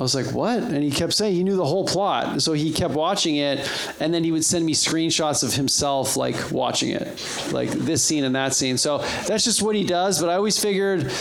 I 0.00 0.02
was 0.02 0.14
like, 0.14 0.32
what? 0.34 0.62
And 0.62 0.82
he 0.82 0.90
kept 0.90 1.12
saying 1.12 1.34
he 1.34 1.44
knew 1.44 1.56
the 1.56 1.64
whole 1.64 1.86
plot. 1.86 2.40
So 2.40 2.54
he 2.54 2.72
kept 2.72 2.94
watching 2.94 3.36
it, 3.36 3.70
and 4.00 4.14
then 4.14 4.24
he 4.24 4.32
would 4.32 4.44
send 4.44 4.64
me 4.64 4.72
screenshots 4.72 5.44
of 5.44 5.52
himself, 5.52 6.16
like, 6.16 6.50
watching 6.50 6.90
it, 6.92 7.06
like 7.52 7.68
this 7.68 8.02
scene 8.02 8.24
and 8.24 8.34
that 8.34 8.54
scene. 8.54 8.78
So 8.78 8.98
that's 9.26 9.44
just 9.44 9.60
what 9.60 9.76
he 9.76 9.84
does, 9.84 10.18
but 10.18 10.30
I 10.30 10.34
always 10.34 10.58
figured 10.58 11.12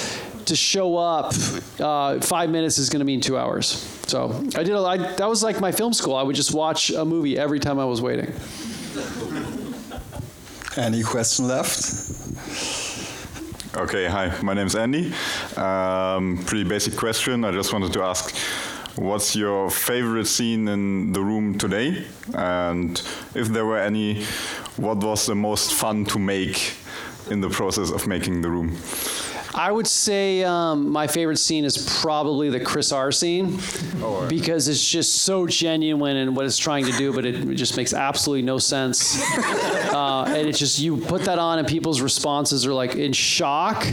to 0.45 0.55
show 0.55 0.95
up, 0.95 1.33
uh, 1.79 2.21
five 2.21 2.49
minutes 2.49 2.77
is 2.77 2.89
going 2.89 3.01
to 3.01 3.05
mean 3.05 3.19
two 3.19 3.37
hours. 3.37 3.67
So 4.07 4.29
I 4.55 4.63
did, 4.63 4.69
a, 4.69 4.79
I, 4.79 4.97
that 4.97 5.27
was 5.27 5.43
like 5.43 5.59
my 5.59 5.73
film 5.73 5.91
school. 5.91 6.15
I 6.15 6.23
would 6.23 6.35
just 6.35 6.53
watch 6.53 6.89
a 6.89 7.03
movie 7.03 7.37
every 7.37 7.59
time 7.59 7.79
I 7.79 7.85
was 7.85 8.01
waiting. 8.01 8.33
Any 10.77 11.03
question 11.03 11.47
left? 11.47 12.15
Okay, 13.77 14.07
hi, 14.07 14.33
my 14.41 14.55
name's 14.55 14.75
Andy. 14.75 15.13
Um, 15.55 16.43
pretty 16.45 16.63
basic 16.63 16.95
question. 16.95 17.45
I 17.45 17.51
just 17.51 17.71
wanted 17.71 17.93
to 17.93 18.01
ask 18.01 18.35
what's 18.99 19.35
your 19.35 19.69
favorite 19.69 20.25
scene 20.25 20.67
in 20.67 21.13
the 21.13 21.21
room 21.21 21.57
today? 21.57 22.05
And 22.33 23.01
if 23.33 23.47
there 23.47 23.65
were 23.65 23.79
any, 23.79 24.23
what 24.77 24.97
was 24.97 25.25
the 25.25 25.35
most 25.35 25.73
fun 25.73 26.05
to 26.05 26.19
make 26.19 26.73
in 27.29 27.41
the 27.41 27.49
process 27.49 27.91
of 27.91 28.07
making 28.07 28.41
the 28.41 28.49
room? 28.49 28.77
I 29.55 29.71
would 29.71 29.87
say 29.87 30.43
um, 30.43 30.89
my 30.89 31.07
favorite 31.07 31.37
scene 31.37 31.65
is 31.65 31.99
probably 32.01 32.49
the 32.49 32.59
Chris 32.59 32.91
R 32.91 33.11
scene 33.11 33.59
because 34.27 34.67
it's 34.67 34.87
just 34.87 35.23
so 35.23 35.47
genuine 35.47 36.17
in 36.17 36.35
what 36.35 36.45
it's 36.45 36.57
trying 36.57 36.85
to 36.85 36.91
do, 36.91 37.11
but 37.11 37.25
it 37.25 37.55
just 37.55 37.75
makes 37.75 37.93
absolutely 37.93 38.43
no 38.43 38.59
sense. 38.59 39.19
and 40.39 40.49
it's 40.49 40.59
just 40.59 40.79
you 40.79 40.97
put 40.97 41.23
that 41.23 41.39
on, 41.39 41.59
and 41.59 41.67
people's 41.67 42.01
responses 42.01 42.65
are 42.65 42.73
like 42.73 42.95
in 42.95 43.13
shock, 43.13 43.85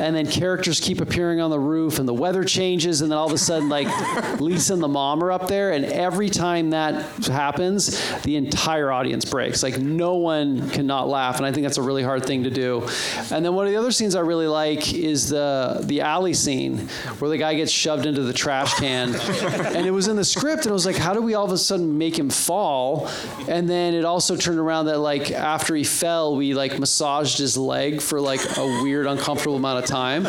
and 0.00 0.16
then 0.16 0.26
characters 0.26 0.80
keep 0.80 1.00
appearing 1.00 1.40
on 1.40 1.50
the 1.50 1.58
roof, 1.58 1.98
and 1.98 2.08
the 2.08 2.14
weather 2.14 2.44
changes, 2.44 3.02
and 3.02 3.10
then 3.10 3.18
all 3.18 3.26
of 3.26 3.32
a 3.32 3.38
sudden, 3.38 3.68
like 3.68 3.88
Lisa 4.40 4.72
and 4.74 4.82
the 4.82 4.88
mom 4.88 5.22
are 5.22 5.30
up 5.30 5.48
there, 5.48 5.72
and 5.72 5.84
every 5.84 6.30
time 6.30 6.70
that 6.70 7.04
happens, 7.26 8.00
the 8.22 8.36
entire 8.36 8.90
audience 8.90 9.24
breaks. 9.24 9.62
Like 9.62 9.78
no 9.78 10.14
one 10.14 10.70
cannot 10.70 11.08
laugh, 11.08 11.36
and 11.36 11.46
I 11.46 11.52
think 11.52 11.64
that's 11.64 11.78
a 11.78 11.82
really 11.82 12.02
hard 12.02 12.24
thing 12.24 12.44
to 12.44 12.50
do. 12.50 12.88
And 13.30 13.44
then 13.44 13.54
one 13.54 13.66
of 13.66 13.72
the 13.72 13.78
other 13.78 13.92
scenes 13.92 14.14
I 14.14 14.20
really 14.20 14.46
like 14.46 14.94
is 14.94 15.28
the 15.28 15.80
the 15.82 16.00
alley 16.00 16.34
scene 16.34 16.88
where 17.18 17.28
the 17.28 17.38
guy 17.38 17.54
gets 17.54 17.70
shoved 17.70 18.06
into 18.06 18.22
the 18.22 18.32
trash 18.32 18.74
can, 18.74 19.14
and 19.74 19.86
it 19.86 19.90
was 19.90 20.08
in 20.08 20.16
the 20.16 20.24
script, 20.24 20.64
and 20.64 20.70
I 20.70 20.72
was 20.72 20.86
like, 20.86 20.96
how 20.96 21.12
do 21.12 21.20
we 21.20 21.34
all 21.34 21.44
of 21.44 21.52
a 21.52 21.58
sudden 21.58 21.98
make 21.98 22.18
him 22.18 22.30
fall? 22.30 23.08
And 23.48 23.68
then 23.68 23.94
it 23.94 24.04
also 24.04 24.36
turned 24.36 24.58
around 24.58 24.86
that 24.86 24.98
like 24.98 25.30
after 25.30 25.74
he 25.74 25.81
fell, 25.84 26.36
we 26.36 26.54
like 26.54 26.78
massaged 26.78 27.38
his 27.38 27.56
leg 27.56 28.00
for 28.00 28.20
like 28.20 28.40
a 28.56 28.64
weird, 28.82 29.06
uncomfortable 29.06 29.56
amount 29.56 29.84
of 29.84 29.90
time. 29.90 30.24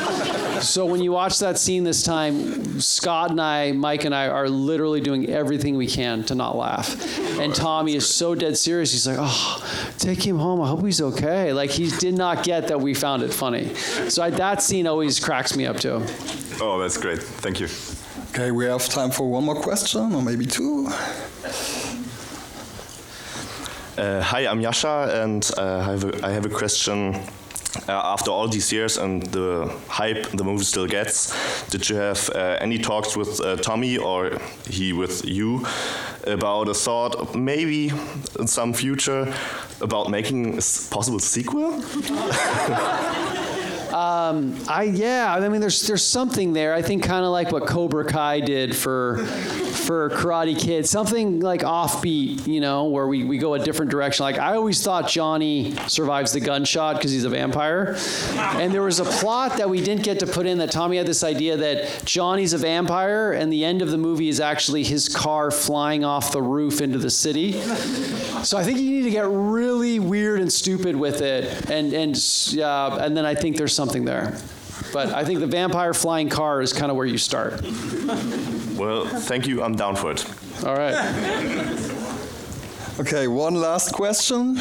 So 0.61 0.85
when 0.85 1.01
you 1.01 1.11
watch 1.11 1.39
that 1.39 1.57
scene 1.57 1.83
this 1.83 2.03
time, 2.03 2.79
Scott 2.79 3.31
and 3.31 3.41
I, 3.41 3.71
Mike 3.71 4.05
and 4.05 4.13
I, 4.13 4.27
are 4.27 4.49
literally 4.49 5.01
doing 5.01 5.29
everything 5.29 5.75
we 5.75 5.87
can 5.87 6.23
to 6.25 6.35
not 6.35 6.55
laugh. 6.55 7.19
And 7.39 7.51
oh, 7.51 7.55
Tommy 7.55 7.95
is 7.95 8.07
so 8.07 8.35
dead 8.35 8.57
serious. 8.57 8.91
He's 8.91 9.07
like, 9.07 9.17
oh, 9.19 9.91
take 9.97 10.25
him 10.25 10.37
home. 10.37 10.61
I 10.61 10.67
hope 10.67 10.83
he's 10.85 11.01
okay. 11.01 11.53
Like 11.53 11.69
he 11.69 11.89
did 11.89 12.15
not 12.15 12.43
get 12.43 12.67
that 12.69 12.79
we 12.79 12.93
found 12.93 13.23
it 13.23 13.33
funny. 13.33 13.73
So 13.75 14.23
I, 14.23 14.29
that 14.31 14.61
scene 14.61 14.87
always 14.87 15.19
cracks 15.19 15.55
me 15.55 15.65
up 15.65 15.79
too. 15.79 16.05
Oh, 16.61 16.79
that's 16.79 16.97
great. 16.97 17.21
Thank 17.21 17.59
you. 17.59 17.67
Okay, 18.29 18.51
we 18.51 18.65
have 18.65 18.87
time 18.89 19.11
for 19.11 19.29
one 19.29 19.43
more 19.43 19.55
question, 19.61 20.13
or 20.15 20.21
maybe 20.21 20.45
two. 20.45 20.89
Uh, 23.95 24.19
hi, 24.23 24.47
I'm 24.47 24.59
Yasha, 24.59 25.21
and 25.21 25.47
uh, 25.55 25.77
I, 25.77 25.83
have 25.83 26.03
a, 26.03 26.25
I 26.25 26.31
have 26.31 26.45
a 26.47 26.49
question. 26.49 27.13
Uh, 27.87 27.91
after 27.91 28.31
all 28.31 28.47
these 28.47 28.71
years 28.71 28.97
and 28.97 29.23
the 29.27 29.71
hype 29.87 30.27
the 30.29 30.43
movie 30.43 30.63
still 30.63 30.87
gets, 30.87 31.31
did 31.69 31.87
you 31.89 31.95
have 31.97 32.27
uh, 32.33 32.57
any 32.59 32.79
talks 32.79 33.15
with 33.15 33.39
uh, 33.41 33.55
Tommy 33.57 33.97
or 33.97 34.39
he 34.67 34.93
with 34.93 35.25
you 35.25 35.65
about 36.25 36.69
a 36.69 36.73
thought, 36.73 37.35
maybe 37.35 37.91
in 38.39 38.47
some 38.47 38.73
future, 38.73 39.31
about 39.79 40.09
making 40.09 40.53
a 40.53 40.61
possible 40.89 41.19
sequel? 41.19 41.79
Um, 43.93 44.57
I 44.67 44.83
yeah, 44.83 45.33
I 45.33 45.47
mean, 45.49 45.61
there's 45.61 45.87
there's 45.87 46.03
something 46.03 46.53
there. 46.53 46.73
I 46.73 46.81
think 46.81 47.03
kind 47.03 47.23
of 47.23 47.31
like 47.31 47.51
what 47.51 47.67
Cobra 47.67 48.03
Kai 48.03 48.39
did 48.39 48.75
for 48.75 49.17
for 49.17 50.09
Karate 50.09 50.57
Kid, 50.57 50.87
something 50.87 51.41
like 51.41 51.61
offbeat, 51.61 52.47
you 52.47 52.59
know, 52.59 52.85
where 52.85 53.05
we, 53.05 53.23
we 53.23 53.37
go 53.37 53.53
a 53.53 53.59
different 53.59 53.91
direction. 53.91 54.23
Like 54.23 54.39
I 54.39 54.55
always 54.55 54.81
thought 54.81 55.09
Johnny 55.09 55.75
survives 55.87 56.31
the 56.31 56.39
gunshot 56.39 56.95
because 56.95 57.11
he's 57.11 57.23
a 57.23 57.29
vampire, 57.29 57.95
and 58.35 58.73
there 58.73 58.81
was 58.81 58.99
a 58.99 59.05
plot 59.05 59.57
that 59.57 59.69
we 59.69 59.83
didn't 59.83 60.03
get 60.03 60.19
to 60.19 60.27
put 60.27 60.47
in 60.47 60.57
that 60.57 60.71
Tommy 60.71 60.97
had 60.97 61.05
this 61.05 61.23
idea 61.23 61.57
that 61.57 62.03
Johnny's 62.03 62.53
a 62.53 62.57
vampire, 62.57 63.33
and 63.33 63.53
the 63.53 63.63
end 63.63 63.83
of 63.83 63.91
the 63.91 63.97
movie 63.97 64.29
is 64.29 64.39
actually 64.39 64.83
his 64.83 65.07
car 65.07 65.51
flying 65.51 66.03
off 66.03 66.31
the 66.31 66.41
roof 66.41 66.81
into 66.81 66.97
the 66.97 67.11
city. 67.11 67.61
So 68.43 68.57
I 68.57 68.63
think 68.63 68.79
you 68.79 68.89
need 68.89 69.03
to 69.03 69.11
get 69.11 69.27
really 69.27 69.99
weird 69.99 70.41
and 70.41 70.51
stupid 70.51 70.95
with 70.95 71.21
it, 71.21 71.69
and 71.69 71.93
and 71.93 72.15
uh, 72.59 72.97
and 72.99 73.15
then 73.15 73.25
I 73.25 73.35
think 73.35 73.57
there's 73.57 73.82
something 73.83 74.05
there. 74.05 74.37
But 74.93 75.09
I 75.09 75.25
think 75.25 75.41
the 75.41 75.47
vampire 75.47 75.93
flying 75.93 76.29
car 76.29 76.61
is 76.61 76.71
kind 76.71 76.89
of 76.89 76.95
where 76.95 77.05
you 77.05 77.17
start. 77.17 77.61
Well, 78.77 79.05
thank 79.05 79.45
you. 79.45 79.61
I'm 79.61 79.75
down 79.75 79.97
for 79.97 80.11
it. 80.11 80.25
All 80.65 80.75
right. 80.75 80.95
Okay, 82.99 83.27
one 83.27 83.55
last 83.55 83.93
question. 83.93 84.57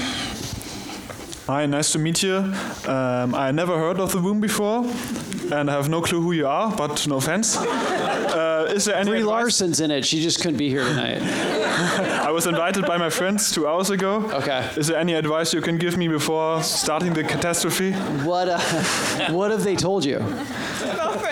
Hi, 1.47 1.67
nice 1.67 1.91
to 1.93 1.99
meet 1.99 2.23
you. 2.23 2.37
Um, 2.87 3.35
I 3.35 3.51
never 3.51 3.77
heard 3.77 3.99
of 3.99 4.13
the 4.13 4.19
room 4.21 4.41
before, 4.41 4.87
and 5.53 5.69
I 5.69 5.75
have 5.75 5.89
no 5.89 6.01
clue 6.01 6.21
who 6.23 6.31
you 6.33 6.47
are, 6.47 6.71
but 6.77 7.05
no 7.09 7.17
offense. 7.17 7.57
Uh, 7.57 8.71
is 8.73 8.85
there 8.85 8.95
any 8.95 9.11
Brie 9.11 9.19
advice? 9.21 9.31
Larson's 9.33 9.81
in 9.81 9.91
it. 9.91 10.05
She 10.05 10.23
just 10.23 10.41
couldn't 10.41 10.57
be 10.57 10.69
here 10.69 10.85
tonight. 10.85 11.21
I 12.23 12.31
was 12.31 12.47
invited 12.47 12.87
by 12.87 12.97
my 12.97 13.11
friends 13.11 13.51
two 13.51 13.67
hours 13.67 13.91
ago. 13.91 14.31
Okay. 14.33 14.71
Is 14.77 14.87
there 14.87 14.99
any 14.99 15.15
advice 15.15 15.53
you 15.53 15.61
can 15.61 15.79
give 15.79 15.97
me 15.99 16.07
before 16.07 16.63
starting 16.63 17.13
the 17.13 17.25
catastrophe? 17.25 17.91
What 18.25 18.49
uh, 18.49 18.61
what 19.33 19.51
have 19.51 19.65
they 19.65 19.75
told 19.75 20.05
you? 20.05 20.21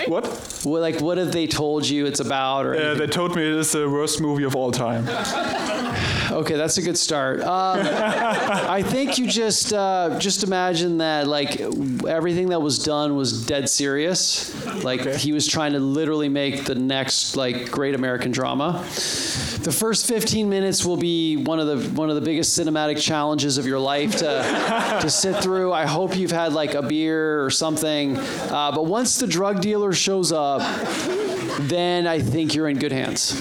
What? 0.09 0.27
What 0.65 0.81
like 0.83 1.01
what 1.01 1.19
have 1.19 1.31
they 1.31 1.47
told 1.47 1.89
you 1.89 2.07
it's 2.07 2.21
about 2.21 2.67
or 2.67 2.75
Uh, 2.75 2.95
they 2.95 3.07
told 3.07 3.37
me 3.37 3.43
it 3.43 3.55
is 3.55 3.71
the 3.71 3.89
worst 3.89 4.21
movie 4.21 4.45
of 4.45 4.57
all 4.57 4.73
time. 4.73 5.07
Okay, 6.41 6.57
that's 6.57 6.79
a 6.79 6.83
good 6.83 6.97
start. 6.97 7.41
Um, 7.41 7.81
I 7.83 8.83
think 8.83 9.19
you 9.19 9.27
just 9.27 9.73
uh, 9.73 10.19
just 10.19 10.45
imagine 10.45 10.99
that 10.99 11.27
like 11.27 11.61
everything 11.61 12.49
that 12.51 12.61
was 12.61 12.79
done 12.79 13.17
was 13.17 13.45
dead 13.47 13.69
serious. 13.69 14.55
Like 14.85 15.05
he 15.17 15.33
was 15.33 15.47
trying 15.47 15.73
to 15.73 15.81
literally 15.81 16.29
make 16.29 16.65
the 16.65 16.75
next 16.77 17.37
like 17.37 17.71
great 17.71 17.95
American 17.95 18.31
drama. 18.31 18.81
The 18.85 19.75
first 19.77 20.07
15 20.07 20.49
minutes 20.49 20.85
will 20.85 20.97
be 20.97 21.37
one 21.37 21.59
of 21.59 21.67
the 21.67 21.89
one 21.91 22.09
of 22.09 22.15
the 22.15 22.23
biggest 22.23 22.59
cinematic 22.59 23.03
challenges 23.03 23.59
of 23.59 23.67
your 23.67 23.81
life 23.81 24.17
to 24.19 24.99
to 25.03 25.11
sit 25.11 25.37
through. 25.37 25.73
I 25.73 25.85
hope 25.85 26.17
you've 26.17 26.31
had 26.31 26.53
like 26.53 26.75
a 26.75 26.83
beer 26.83 27.45
or 27.45 27.51
something. 27.51 28.17
Uh, 28.17 28.73
but 28.73 28.87
once 28.87 29.19
the 29.19 29.27
drug 29.27 29.61
dealer 29.61 29.93
shows 29.93 30.33
up, 30.33 30.61
then 31.63 32.07
I 32.07 32.21
think 32.21 32.55
you're 32.55 32.69
in 32.69 32.79
good 32.79 32.93
hands. 32.93 33.35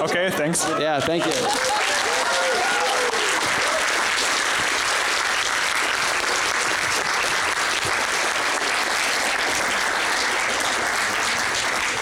Okay, 0.00 0.30
thanks. 0.30 0.68
Yeah, 0.78 1.00
thank 1.00 1.24
you. 1.26 1.71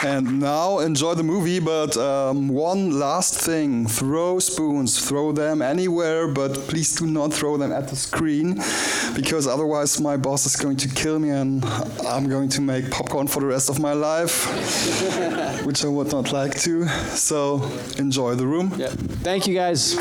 And 0.03 0.41
now 0.41 0.79
enjoy 0.79 1.15
the 1.15 1.23
movie, 1.23 1.61
but 1.61 1.95
um, 1.97 2.49
one 2.49 2.99
last 2.99 3.35
thing 3.35 3.87
throw 3.87 4.39
spoons, 4.39 5.07
throw 5.07 5.31
them 5.33 5.61
anywhere, 5.61 6.27
but 6.27 6.55
please 6.69 6.95
do 6.97 7.07
not 7.07 7.35
throw 7.35 7.59
them 7.59 7.71
at 7.71 7.89
the 7.89 7.97
screen 7.97 8.55
because 9.15 9.47
otherwise 9.47 10.01
my 10.01 10.17
boss 10.17 10.47
is 10.47 10.57
going 10.57 10.79
to 10.79 10.89
kill 10.89 11.19
me 11.19 11.29
and 11.31 11.65
I'm 12.07 12.29
going 12.29 12.49
to 12.51 12.61
make 12.63 12.91
popcorn 12.91 13.27
for 13.27 13.41
the 13.41 13.47
rest 13.47 13.69
of 13.69 13.79
my 13.79 13.93
life, 13.93 14.47
which 15.67 15.85
I 15.85 15.89
would 15.89 16.11
not 16.13 16.33
like 16.33 16.59
to. 16.61 16.87
So 17.15 17.63
enjoy 17.99 18.37
the 18.37 18.47
room. 18.47 18.71
Thank 18.71 19.47
you 19.47 19.55
guys. 19.55 19.97